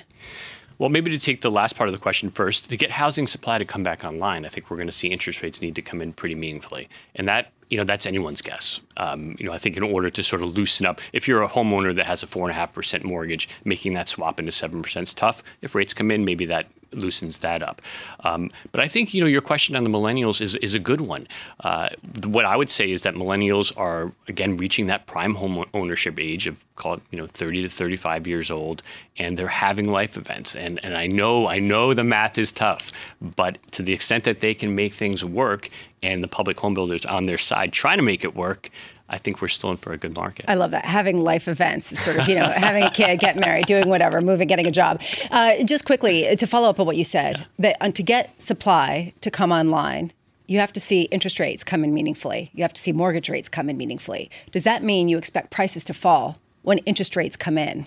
[0.79, 3.57] well, maybe to take the last part of the question first, to get housing supply
[3.57, 6.01] to come back online, I think we're going to see interest rates need to come
[6.01, 6.89] in pretty meaningfully.
[7.15, 8.79] And that you know that's anyone's guess.
[8.97, 11.49] Um, you know, I think in order to sort of loosen up, if you're a
[11.49, 14.81] homeowner that has a four and a half percent mortgage, making that swap into seven
[14.81, 15.43] percent is tough.
[15.61, 17.81] If rates come in, maybe that loosens that up.
[18.21, 21.01] Um, but I think you know your question on the millennials is is a good
[21.01, 21.27] one.
[21.61, 21.89] Uh,
[22.25, 26.47] what I would say is that millennials are again reaching that prime home ownership age
[26.47, 28.83] of call it you know 30 to 35 years old,
[29.17, 30.55] and they're having life events.
[30.55, 32.91] And and I know I know the math is tough,
[33.35, 35.69] but to the extent that they can make things work,
[36.01, 38.69] and the public home builders on their side trying to make it work.
[39.09, 40.45] I think we're still in for a good market.
[40.47, 40.85] I love that.
[40.85, 44.47] Having life events, sort of, you know, having a kid, get married, doing whatever, moving,
[44.47, 45.01] getting a job.
[45.31, 47.45] Uh, just quickly, to follow up on what you said, yeah.
[47.59, 50.13] that uh, to get supply to come online,
[50.47, 52.51] you have to see interest rates come in meaningfully.
[52.53, 54.29] You have to see mortgage rates come in meaningfully.
[54.51, 57.85] Does that mean you expect prices to fall when interest rates come in?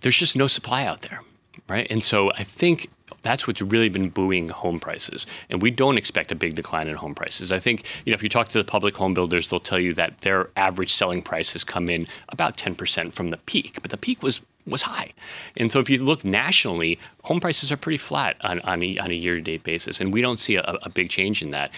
[0.00, 1.22] There's just no supply out there,
[1.68, 1.86] right?
[1.90, 2.88] And so I think
[3.22, 5.26] that's what's really been buoying home prices.
[5.48, 7.50] And we don't expect a big decline in home prices.
[7.52, 9.94] I think, you know, if you talk to the public home builders, they'll tell you
[9.94, 13.78] that their average selling price has come in about 10% from the peak.
[13.80, 15.12] But the peak was was high.
[15.56, 19.10] And so if you look nationally, home prices are pretty flat on, on a, on
[19.10, 21.70] a year-to-date basis, and we don't see a, a, big change in that.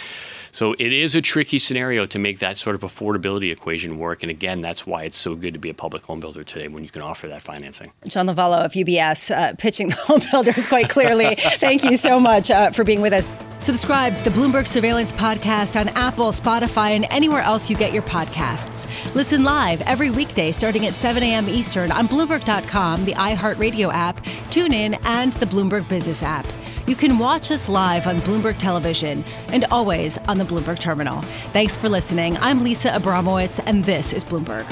[0.52, 4.22] So it is a tricky scenario to make that sort of affordability equation work.
[4.22, 6.82] And again, that's why it's so good to be a public home builder today when
[6.82, 7.92] you can offer that financing.
[8.06, 11.36] John Lovallo of UBS uh, pitching the home builders quite clearly.
[11.36, 13.28] Thank you so much uh, for being with us.
[13.64, 18.02] Subscribe to the Bloomberg Surveillance Podcast on Apple, Spotify, and anywhere else you get your
[18.02, 18.86] podcasts.
[19.14, 21.48] Listen live every weekday starting at 7 a.m.
[21.48, 26.46] Eastern on Bloomberg.com, the iHeartRadio app, TuneIn, and the Bloomberg Business app.
[26.86, 31.22] You can watch us live on Bloomberg Television and always on the Bloomberg Terminal.
[31.54, 32.36] Thanks for listening.
[32.42, 34.66] I'm Lisa Abramowitz, and this is Bloomberg.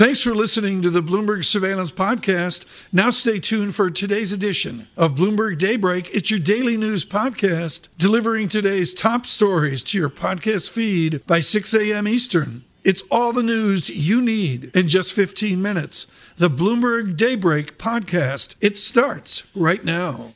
[0.00, 2.64] Thanks for listening to the Bloomberg Surveillance Podcast.
[2.90, 6.08] Now stay tuned for today's edition of Bloomberg Daybreak.
[6.14, 11.74] It's your daily news podcast, delivering today's top stories to your podcast feed by 6
[11.74, 12.08] a.m.
[12.08, 12.64] Eastern.
[12.82, 16.06] It's all the news you need in just 15 minutes.
[16.38, 18.54] The Bloomberg Daybreak Podcast.
[18.62, 20.32] It starts right now.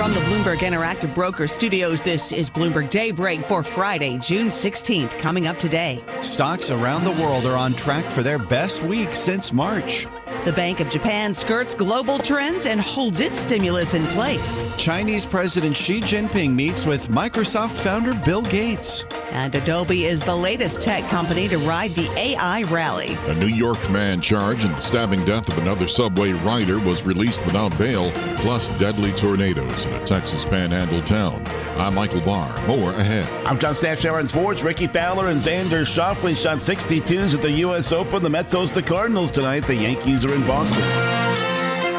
[0.00, 5.10] From the Bloomberg Interactive Broker Studios, this is Bloomberg Daybreak for Friday, June 16th.
[5.18, 6.02] Coming up today.
[6.22, 10.06] Stocks around the world are on track for their best week since March.
[10.44, 14.70] The Bank of Japan skirts global trends and holds its stimulus in place.
[14.78, 19.04] Chinese President Xi Jinping meets with Microsoft founder Bill Gates.
[19.32, 23.16] And Adobe is the latest tech company to ride the AI rally.
[23.26, 27.44] A New York man charged in the stabbing death of another subway rider was released
[27.44, 31.44] without bail, plus deadly tornadoes in a Texas panhandle town.
[31.76, 32.66] I'm Michael Barr.
[32.66, 33.28] More ahead.
[33.46, 34.62] I'm John Stashower on Sports.
[34.62, 37.92] Rickie Fowler and Xander Schauffele shot 62s at the U.S.
[37.92, 38.22] Open.
[38.22, 39.60] The Mets host the Cardinals tonight.
[39.66, 40.80] The Yankees are in Boston.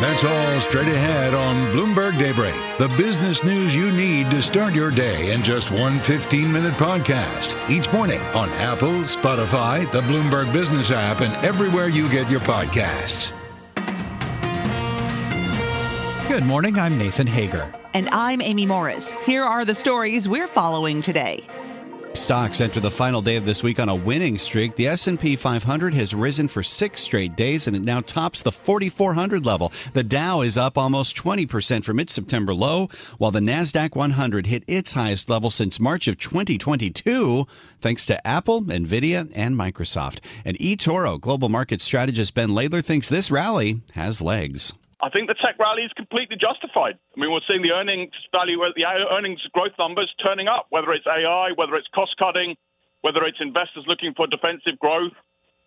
[0.01, 4.89] That's all straight ahead on Bloomberg Daybreak, the business news you need to start your
[4.89, 7.53] day in just one 15 minute podcast.
[7.69, 13.31] Each morning on Apple, Spotify, the Bloomberg Business app, and everywhere you get your podcasts.
[16.27, 16.79] Good morning.
[16.79, 17.71] I'm Nathan Hager.
[17.93, 19.11] And I'm Amy Morris.
[19.25, 21.43] Here are the stories we're following today.
[22.13, 24.75] Stocks enter the final day of this week on a winning streak.
[24.75, 29.45] The S&P 500 has risen for 6 straight days and it now tops the 4400
[29.45, 29.71] level.
[29.93, 34.63] The Dow is up almost 20% from its September low, while the Nasdaq 100 hit
[34.67, 37.47] its highest level since March of 2022
[37.79, 40.19] thanks to Apple, Nvidia, and Microsoft.
[40.43, 44.73] And eToro global market strategist Ben Laidler thinks this rally has legs.
[45.01, 46.93] I think the tech rally is completely justified.
[46.93, 51.07] I mean, we're seeing the earnings value, the earnings growth numbers turning up, whether it's
[51.07, 52.55] AI, whether it's cost cutting,
[53.01, 55.13] whether it's investors looking for defensive growth.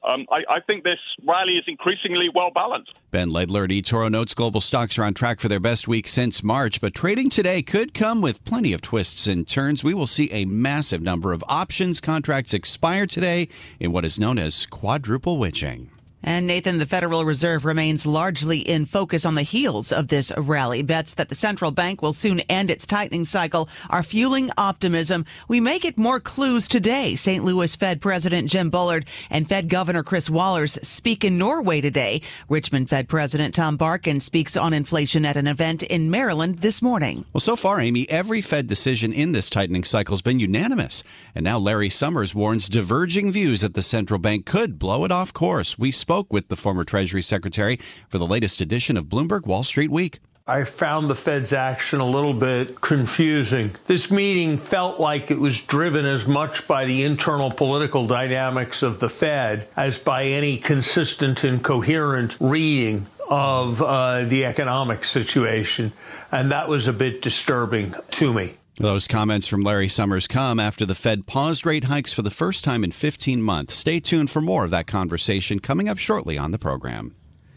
[0.06, 2.92] Um, I, I, think this rally is increasingly well balanced.
[3.10, 6.42] Ben Laidler at eToro notes global stocks are on track for their best week since
[6.42, 9.82] March, but trading today could come with plenty of twists and turns.
[9.82, 13.48] We will see a massive number of options contracts expire today
[13.80, 15.90] in what is known as quadruple witching.
[16.26, 20.82] And Nathan, the Federal Reserve remains largely in focus on the heels of this rally.
[20.82, 25.26] Bets that the central bank will soon end its tightening cycle are fueling optimism.
[25.48, 27.14] We may get more clues today.
[27.14, 27.44] St.
[27.44, 32.22] Louis Fed President Jim Bullard and Fed Governor Chris Waller speak in Norway today.
[32.48, 37.26] Richmond Fed President Tom Barkin speaks on inflation at an event in Maryland this morning.
[37.34, 41.04] Well, so far, Amy, every Fed decision in this tightening cycle has been unanimous.
[41.34, 45.34] And now Larry Summers warns diverging views at the central bank could blow it off
[45.34, 45.78] course.
[45.78, 47.76] We spoke spoke with the former Treasury Secretary
[48.08, 50.20] for the latest edition of Bloomberg Wall Street Week.
[50.46, 53.72] I found the Fed's action a little bit confusing.
[53.88, 59.00] This meeting felt like it was driven as much by the internal political dynamics of
[59.00, 65.92] the Fed as by any consistent and coherent reading of uh, the economic situation.
[66.30, 68.54] And that was a bit disturbing to me.
[68.76, 72.64] Those comments from Larry Summers come after the Fed paused rate hikes for the first
[72.64, 73.74] time in 15 months.
[73.74, 77.14] Stay tuned for more of that conversation coming up shortly on the program.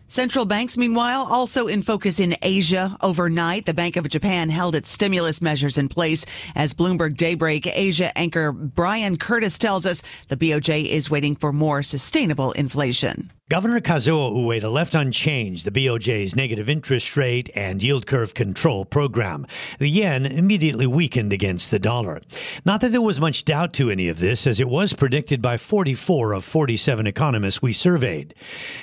[0.09, 2.95] Central banks, meanwhile, also in focus in Asia.
[3.01, 6.23] Overnight, the Bank of Japan held its stimulus measures in place.
[6.55, 11.81] As Bloomberg Daybreak Asia anchor Brian Curtis tells us, the BOJ is waiting for more
[11.81, 13.33] sustainable inflation.
[13.49, 19.47] Governor Kazuo Ueda left unchanged the BOJ's negative interest rate and yield curve control program.
[19.79, 22.19] The yen immediately weakened against the dollar.
[22.65, 25.55] Not that there was much doubt to any of this, as it was predicted by
[25.55, 28.35] 44 of 47 economists we surveyed.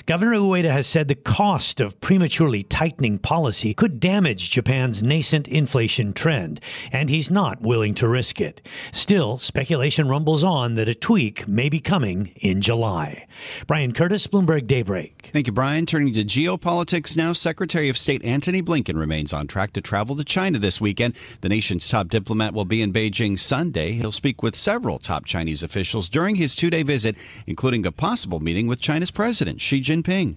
[0.06, 6.14] Governor Ueda has said the cost of prematurely tightening policy could damage Japan's nascent inflation
[6.14, 6.58] trend,
[6.90, 8.66] and he's not willing to risk it.
[8.92, 13.26] Still, speculation rumbles on that a tweak may be coming in July.
[13.66, 14.53] Brian Curtis, Bloomberg.
[14.54, 15.30] Bloomberg Daybreak.
[15.32, 15.86] Thank you, Brian.
[15.86, 20.24] Turning to geopolitics now, Secretary of State Antony Blinken remains on track to travel to
[20.24, 21.14] China this weekend.
[21.40, 23.92] The nation's top diplomat will be in Beijing Sunday.
[23.92, 28.40] He'll speak with several top Chinese officials during his two day visit, including a possible
[28.40, 30.36] meeting with China's President Xi Jinping.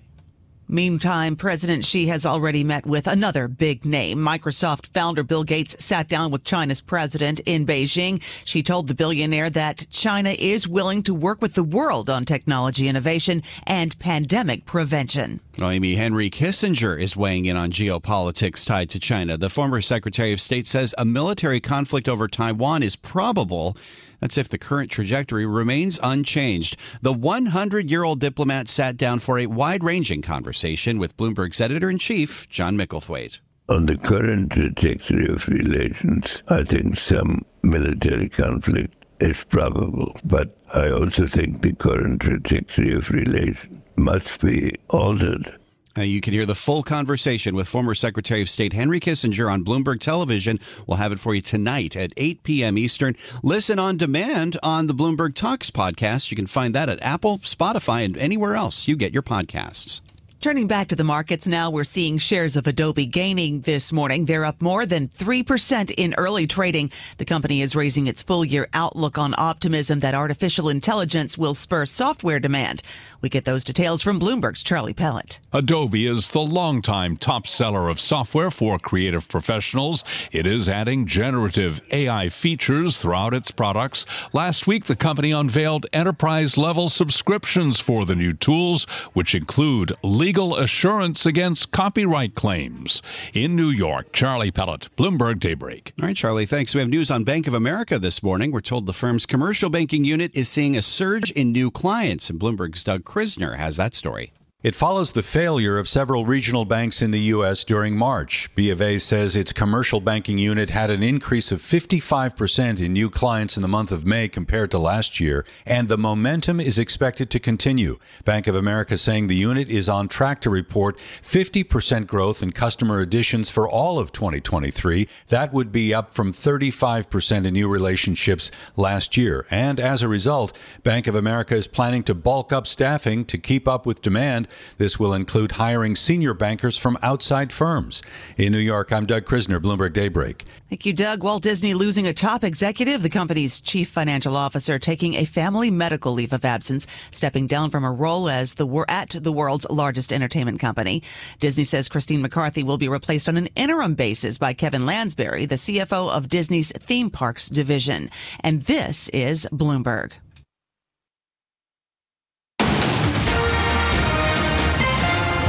[0.69, 4.17] Meantime, President Xi has already met with another big name.
[4.17, 8.21] Microsoft founder Bill Gates sat down with China's president in Beijing.
[8.43, 12.87] She told the billionaire that China is willing to work with the world on technology
[12.87, 15.39] innovation and pandemic prevention.
[15.59, 19.37] Amy Henry Kissinger is weighing in on geopolitics tied to China.
[19.37, 23.77] The former Secretary of State says a military conflict over Taiwan is probable
[24.19, 26.77] that's if the current trajectory remains unchanged.
[27.01, 31.89] The 100 year old diplomat sat down for a wide ranging conversation with Bloomberg's editor
[31.89, 33.39] in chief, John Micklethwait.
[33.69, 40.15] On the current trajectory of relations, I think some military conflict is probable.
[40.23, 45.57] But I also think the current trajectory of relations must be altered
[45.97, 49.63] uh, you can hear the full conversation with former Secretary of State Henry Kissinger on
[49.63, 50.59] Bloomberg Television.
[50.85, 52.77] We'll have it for you tonight at 8 p.m.
[52.77, 53.15] Eastern.
[53.41, 56.31] Listen on demand on the Bloomberg Talks podcast.
[56.31, 60.01] You can find that at Apple, Spotify, and anywhere else you get your podcasts.
[60.39, 64.25] Turning back to the markets now, we're seeing shares of Adobe gaining this morning.
[64.25, 66.91] They're up more than 3% in early trading.
[67.17, 71.87] The company is raising its full year outlook on optimism that artificial intelligence will spur
[71.87, 72.83] software demand.
[73.21, 75.39] We get those details from Bloomberg's Charlie Pellet.
[75.53, 80.03] Adobe is the longtime top seller of software for creative professionals.
[80.31, 84.05] It is adding generative AI features throughout its products.
[84.33, 88.83] Last week, the company unveiled enterprise level subscriptions for the new tools,
[89.13, 89.93] which include
[90.27, 93.01] legal assurance against copyright claims.
[93.33, 95.93] In New York, Charlie Pellet, Bloomberg Daybreak.
[95.97, 96.75] All right, Charlie, thanks.
[96.75, 98.51] We have news on Bank of America this morning.
[98.51, 102.37] We're told the firm's commercial banking unit is seeing a surge in new clients, and
[102.37, 104.33] Bloomberg's Doug Krisner has that story.
[104.63, 107.63] It follows the failure of several regional banks in the U.S.
[107.63, 108.49] during March.
[108.55, 113.07] B of A says its commercial banking unit had an increase of 55% in new
[113.11, 117.29] clients in the month of May compared to last year, and the momentum is expected
[117.29, 117.99] to continue.
[118.25, 122.99] Bank of America saying the unit is on track to report 50% growth in customer
[122.99, 125.07] additions for all of 2023.
[125.27, 129.45] That would be up from 35% in new relationships last year.
[129.51, 133.67] And as a result, Bank of America is planning to bulk up staffing to keep
[133.67, 134.46] up with demand
[134.77, 138.01] This will include hiring senior bankers from outside firms.
[138.37, 140.45] In New York, I'm Doug Krisner, Bloomberg Daybreak.
[140.69, 141.23] Thank you, Doug.
[141.23, 146.11] Walt Disney losing a top executive, the company's chief financial officer taking a family medical
[146.11, 150.59] leave of absence, stepping down from a role as the at the world's largest entertainment
[150.59, 151.01] company.
[151.39, 155.55] Disney says Christine McCarthy will be replaced on an interim basis by Kevin Lansberry, the
[155.55, 158.09] CFO of Disney's theme parks division.
[158.41, 160.11] And this is Bloomberg.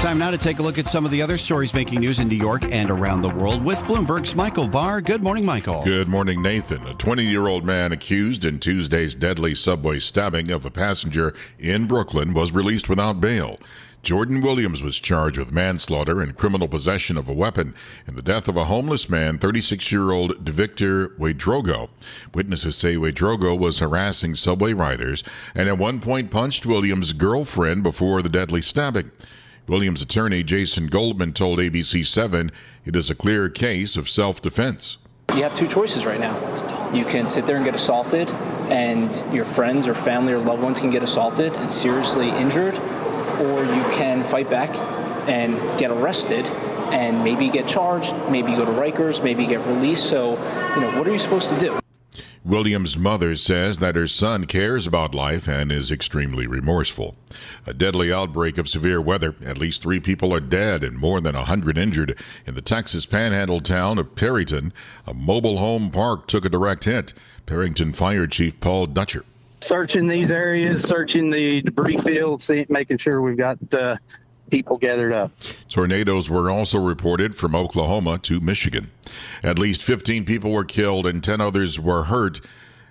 [0.00, 2.28] Time now to take a look at some of the other stories making news in
[2.28, 5.00] New York and around the world with Bloomberg's Michael Barr.
[5.00, 5.82] Good morning, Michael.
[5.84, 6.86] Good morning, Nathan.
[6.86, 11.86] A 20 year old man accused in Tuesday's deadly subway stabbing of a passenger in
[11.86, 13.58] Brooklyn was released without bail.
[14.04, 17.74] Jordan Williams was charged with manslaughter and criminal possession of a weapon
[18.06, 21.88] in the death of a homeless man, 36 year old Victor Ouedraogo.
[22.32, 25.24] Witnesses say Ouedraogo was harassing subway riders
[25.56, 29.10] and at one point punched Williams' girlfriend before the deadly stabbing.
[29.68, 32.50] Williams' attorney Jason Goldman told ABC7
[32.84, 34.98] it is a clear case of self defense.
[35.34, 36.34] You have two choices right now.
[36.92, 38.30] You can sit there and get assaulted,
[38.70, 42.78] and your friends or family or loved ones can get assaulted and seriously injured,
[43.40, 44.74] or you can fight back
[45.28, 46.46] and get arrested
[46.90, 50.08] and maybe get charged, maybe go to Rikers, maybe get released.
[50.08, 50.30] So,
[50.74, 51.78] you know, what are you supposed to do?
[52.44, 57.16] Williams' mother says that her son cares about life and is extremely remorseful.
[57.66, 59.34] A deadly outbreak of severe weather.
[59.44, 63.60] At least three people are dead and more than 100 injured in the Texas panhandle
[63.60, 64.72] town of Perryton.
[65.06, 67.12] A mobile home park took a direct hit.
[67.46, 69.24] Perryton Fire Chief Paul Dutcher.
[69.60, 73.96] Searching these areas, searching the debris fields, making sure we've got uh,
[74.50, 75.32] people gathered up.
[75.68, 78.90] Tornadoes were also reported from Oklahoma to Michigan.
[79.42, 82.40] At least 15 people were killed and 10 others were hurt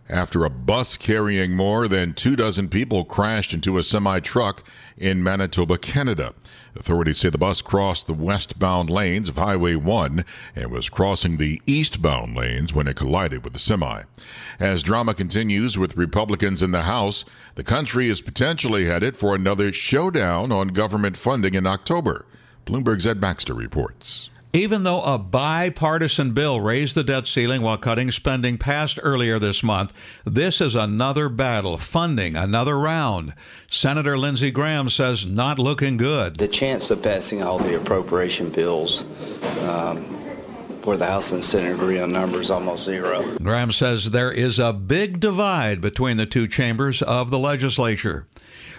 [0.10, 4.64] after a bus carrying more than two dozen people crashed into a semi truck
[4.98, 6.34] in Manitoba, Canada.
[6.76, 10.24] Authorities say the bus crossed the westbound lanes of Highway 1
[10.56, 14.04] and was crossing the eastbound lanes when it collided with the semi.
[14.60, 19.74] As drama continues with Republicans in the House, the country is potentially headed for another
[19.74, 22.26] showdown on government funding in October.
[22.66, 24.30] Bloomberg's Ed Baxter reports.
[24.58, 29.62] Even though a bipartisan bill raised the debt ceiling while cutting spending passed earlier this
[29.62, 29.94] month,
[30.26, 33.36] this is another battle, funding another round.
[33.70, 36.38] Senator Lindsey Graham says not looking good.
[36.38, 39.04] The chance of passing all the appropriation bills
[39.62, 39.98] um,
[40.86, 43.38] where the House and Senate agree on numbers almost zero.
[43.44, 48.26] Graham says there is a big divide between the two chambers of the legislature.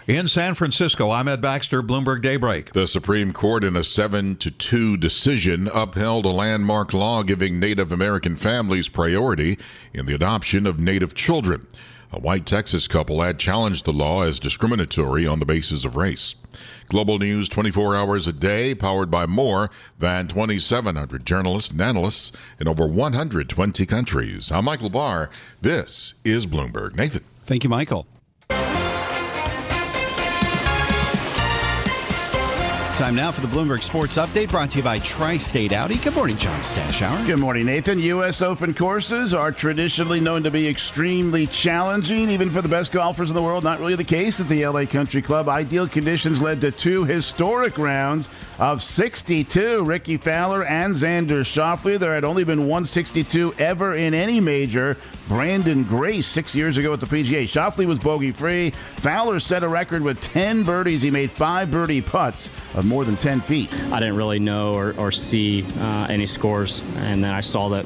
[0.09, 2.73] In San Francisco, I'm Ed Baxter, Bloomberg Daybreak.
[2.73, 7.93] The Supreme Court, in a 7 to 2 decision, upheld a landmark law giving Native
[7.93, 9.59] American families priority
[9.93, 11.67] in the adoption of Native children.
[12.11, 16.37] A white Texas couple had challenged the law as discriminatory on the basis of race.
[16.87, 22.67] Global news 24 hours a day, powered by more than 2,700 journalists and analysts in
[22.67, 24.51] over 120 countries.
[24.51, 25.29] I'm Michael Barr.
[25.61, 26.97] This is Bloomberg.
[26.97, 27.25] Nathan.
[27.45, 28.07] Thank you, Michael.
[32.99, 35.99] Time now for the Bloomberg Sports Update brought to you by Tri State Audi.
[35.99, 37.25] Good morning, John Stashower.
[37.27, 38.01] Good morning, Nathan.
[38.01, 38.43] U.S.
[38.43, 43.37] Open courses are traditionally known to be extremely challenging, even for the best golfers in
[43.37, 43.63] the world.
[43.63, 45.49] Not really the case at the LA Country Club.
[45.49, 48.29] Ideal conditions led to two historic rounds
[48.59, 49.85] of 62.
[49.85, 52.01] Rickie Fowler and Xander Schauffele.
[52.01, 54.97] There had only been 162 ever in any major.
[55.29, 57.45] Branden Grace six years ago at the PGA.
[57.45, 58.71] Schauffele was bogey free.
[58.97, 61.03] Fowler set a record with 10 birdies.
[61.03, 63.73] He made five birdie putts of more than 10 feet.
[63.93, 67.85] I didn't really know or, or see uh, any scores, and then I saw that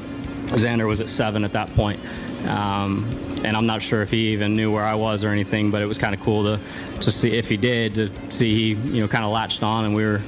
[0.48, 2.00] Xander was at seven at that point.
[2.46, 3.08] Um,
[3.44, 5.86] and I'm not sure if he even knew where I was or anything, but it
[5.86, 6.60] was kind of cool to,
[7.00, 9.94] to see if he did, to see he, you know, kind of latched on and
[9.94, 10.20] we were,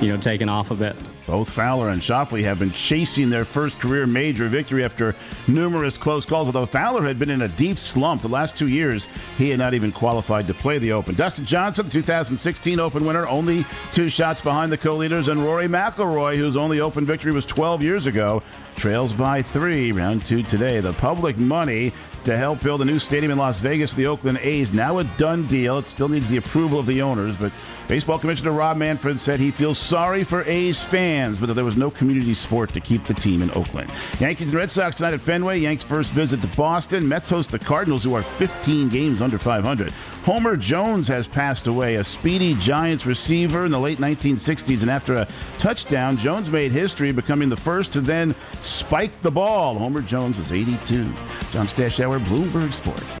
[0.00, 0.96] you know, taking off a bit.
[1.26, 5.16] Both Fowler and Schauffele have been chasing their first career major victory after
[5.48, 9.08] numerous close calls, although Fowler had been in a deep slump the last two years.
[9.36, 11.16] He had not even qualified to play the Open.
[11.16, 16.56] Dustin Johnson, 2016 Open winner, only two shots behind the co-leaders, and Rory McIlroy, whose
[16.56, 18.40] only Open victory was 12 years ago,
[18.76, 19.90] trails by three.
[19.90, 20.78] Round two today.
[20.80, 21.92] The public money
[22.24, 25.46] to help build a new stadium in Las Vegas the Oakland A's now a done
[25.46, 25.78] deal.
[25.78, 27.52] It still needs the approval of the owners, but
[27.88, 31.76] Baseball Commissioner Rob Manfred said he feels sorry for A's fans, but that there was
[31.76, 33.90] no community sport to keep the team in Oakland.
[34.18, 35.60] Yankees and Red Sox tonight at Fenway.
[35.60, 37.08] Yanks first visit to Boston.
[37.08, 39.92] Mets host the Cardinals, who are 15 games under 500.
[40.24, 45.14] Homer Jones has passed away, a speedy Giants receiver in the late 1960s, and after
[45.14, 45.28] a
[45.58, 49.78] touchdown, Jones made history, becoming the first to then spike the ball.
[49.78, 51.04] Homer Jones was 82.
[51.52, 53.20] John Stashower, Bloomberg Sports.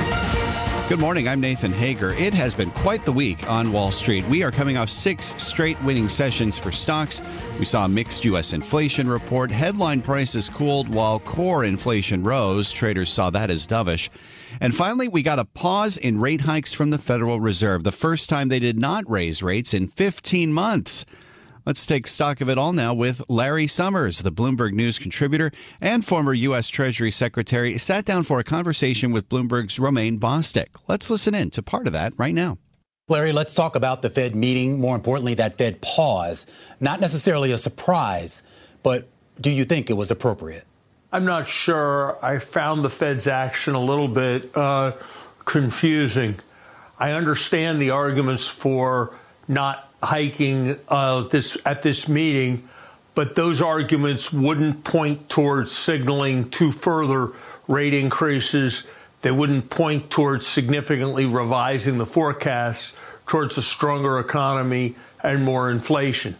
[0.91, 1.29] Good morning.
[1.29, 2.11] I'm Nathan Hager.
[2.15, 4.27] It has been quite the week on Wall Street.
[4.27, 7.21] We are coming off six straight winning sessions for stocks.
[7.57, 8.51] We saw a mixed U.S.
[8.51, 9.51] inflation report.
[9.51, 12.73] Headline prices cooled while core inflation rose.
[12.73, 14.09] Traders saw that as dovish.
[14.59, 18.27] And finally, we got a pause in rate hikes from the Federal Reserve, the first
[18.27, 21.05] time they did not raise rates in 15 months.
[21.65, 26.03] Let's take stock of it all now with Larry Summers, the Bloomberg News contributor and
[26.03, 26.69] former U.S.
[26.69, 30.75] Treasury Secretary, sat down for a conversation with Bloomberg's Romaine Bostick.
[30.87, 32.57] Let's listen in to part of that right now.
[33.07, 36.47] Larry, let's talk about the Fed meeting, more importantly, that Fed pause.
[36.79, 38.41] Not necessarily a surprise,
[38.81, 39.07] but
[39.39, 40.65] do you think it was appropriate?
[41.11, 42.17] I'm not sure.
[42.25, 44.93] I found the Fed's action a little bit uh,
[45.45, 46.37] confusing.
[46.97, 49.13] I understand the arguments for
[49.47, 52.67] not hiking uh, this at this meeting,
[53.15, 57.31] but those arguments wouldn't point towards signaling two further
[57.67, 58.83] rate increases.
[59.21, 62.93] They wouldn't point towards significantly revising the forecast
[63.27, 66.35] towards a stronger economy and more inflation.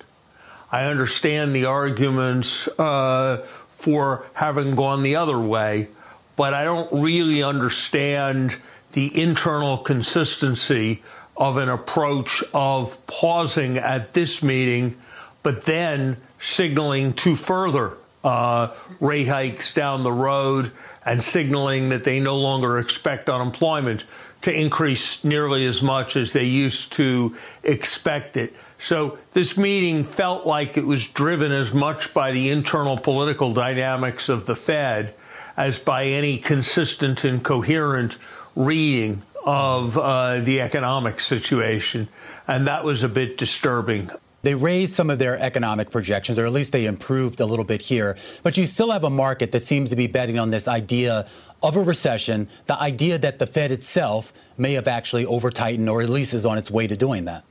[0.72, 5.90] I understand the arguments uh, for having gone the other way,
[6.36, 8.56] but I don't really understand
[8.94, 11.04] the internal consistency
[11.42, 14.96] of an approach of pausing at this meeting,
[15.42, 18.68] but then signaling two further uh,
[19.00, 20.72] rate hikes down the road
[21.04, 24.04] and signaling that they no longer expect unemployment
[24.44, 28.54] to increase nearly as much as they used to expect it.
[28.78, 34.30] So this meeting felt like it was driven as much by the internal political dynamics
[34.30, 35.16] of the Fed
[35.58, 38.18] as by any consistent and coherent
[38.56, 42.08] reading of uh, the economic situation.
[42.48, 44.10] And that was a bit disturbing.
[44.44, 47.84] They raised some of their economic projections, or at least they improved a little bit
[47.84, 48.18] here.
[48.42, 51.28] But you still have a market that seems to be betting on this idea
[51.62, 56.02] of a recession, the idea that the Fed itself may have actually over tightened or
[56.02, 57.44] at least is on its way to doing that.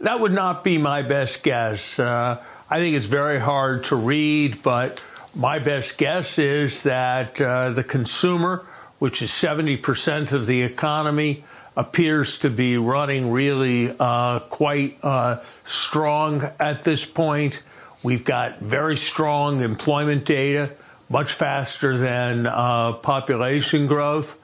[0.00, 1.98] That would not be my best guess.
[1.98, 5.00] Uh, I think it's very hard to read, but
[5.34, 8.64] my best guess is that uh, the consumer
[9.04, 11.44] which is 70% of the economy,
[11.76, 17.62] appears to be running really uh, quite uh, strong at this point.
[18.02, 20.70] We've got very strong employment data,
[21.10, 24.40] much faster than uh, population growth.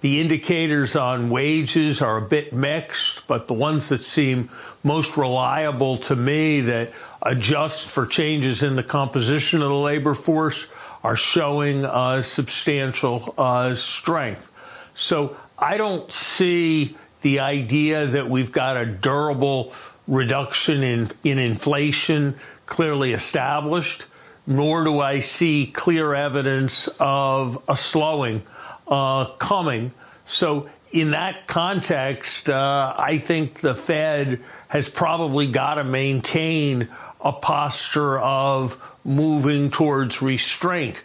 [0.00, 4.48] The indicators on wages are a bit mixed, but the ones that seem
[4.84, 10.68] most reliable to me that adjust for changes in the composition of the labor force
[11.04, 14.50] are showing uh, substantial uh, strength.
[14.94, 19.74] So I don't see the idea that we've got a durable
[20.08, 22.36] reduction in, in inflation
[22.66, 24.06] clearly established,
[24.46, 28.42] nor do I see clear evidence of a slowing
[28.88, 29.92] uh, coming.
[30.26, 36.88] So in that context, uh, I think the Fed has probably got to maintain
[37.20, 41.00] a posture of moving towards restraint.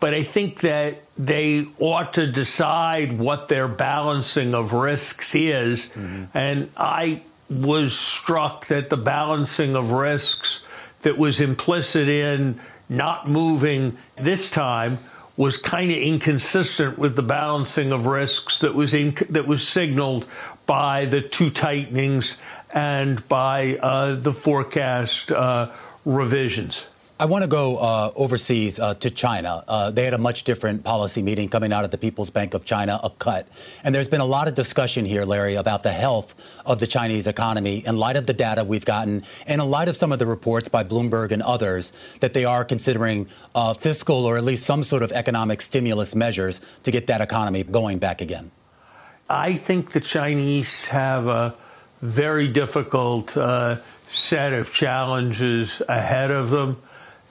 [0.00, 5.86] But I think that they ought to decide what their balancing of risks is.
[5.86, 6.24] Mm-hmm.
[6.34, 10.64] And I was struck that the balancing of risks
[11.02, 14.98] that was implicit in not moving this time
[15.36, 20.26] was kind of inconsistent with the balancing of risks that was in, that was signaled
[20.66, 22.36] by the two tightenings
[22.72, 25.70] and by uh, the forecast uh,
[26.04, 26.86] revisions.
[27.16, 29.62] I want to go uh, overseas uh, to China.
[29.68, 32.64] Uh, they had a much different policy meeting coming out of the People's Bank of
[32.64, 33.46] China, a cut.
[33.84, 36.34] And there's been a lot of discussion here, Larry, about the health
[36.66, 39.94] of the Chinese economy in light of the data we've gotten and in light of
[39.94, 44.36] some of the reports by Bloomberg and others that they are considering uh, fiscal or
[44.36, 48.50] at least some sort of economic stimulus measures to get that economy going back again.
[49.30, 51.54] I think the Chinese have a
[52.02, 53.76] very difficult uh,
[54.08, 56.82] set of challenges ahead of them.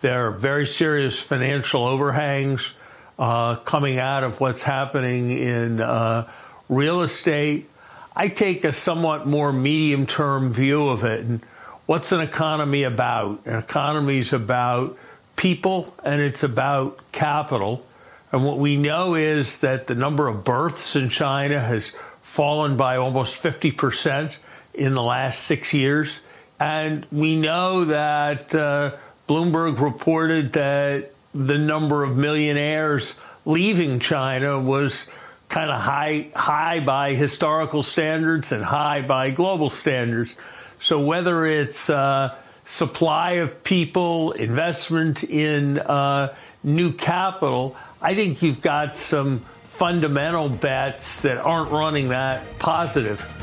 [0.04, 2.74] There are very serious financial overhangs
[3.18, 6.30] uh, coming out of what's happening in uh,
[6.68, 7.70] real estate.
[8.14, 11.22] I take a somewhat more medium term view of it.
[11.22, 11.41] And
[11.86, 13.45] what's an economy about?
[13.45, 14.97] An economy is about
[15.38, 17.86] people and it's about capital.
[18.34, 21.93] And what we know is that the number of births in China has
[22.24, 24.36] fallen by almost 50%
[24.74, 26.20] in the last six years.
[26.60, 28.97] And we know that uh,
[29.28, 33.15] Bloomberg reported that the number of millionaires
[33.45, 35.07] leaving China was
[35.49, 40.34] kind of high, high by historical standards and high by global standards.
[40.80, 48.61] So whether it's uh, supply of people, investment in uh, new capital, I think you've
[48.61, 53.43] got some fundamental bets that aren't running that positive.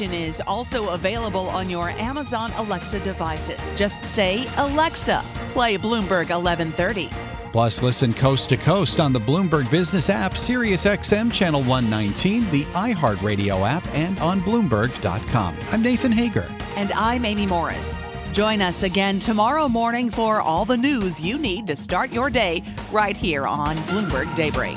[0.00, 3.70] is also available on your Amazon Alexa devices.
[3.76, 7.08] Just say, Alexa, play Bloomberg 1130.
[7.52, 12.64] Plus, listen coast to coast on the Bloomberg Business app, Sirius XM Channel 119, the
[12.74, 15.56] iHeartRadio app, and on Bloomberg.com.
[15.70, 16.46] I'm Nathan Hager.
[16.76, 17.96] And I'm Amy Morris.
[18.32, 22.62] Join us again tomorrow morning for all the news you need to start your day
[22.92, 24.76] right here on Bloomberg Daybreak.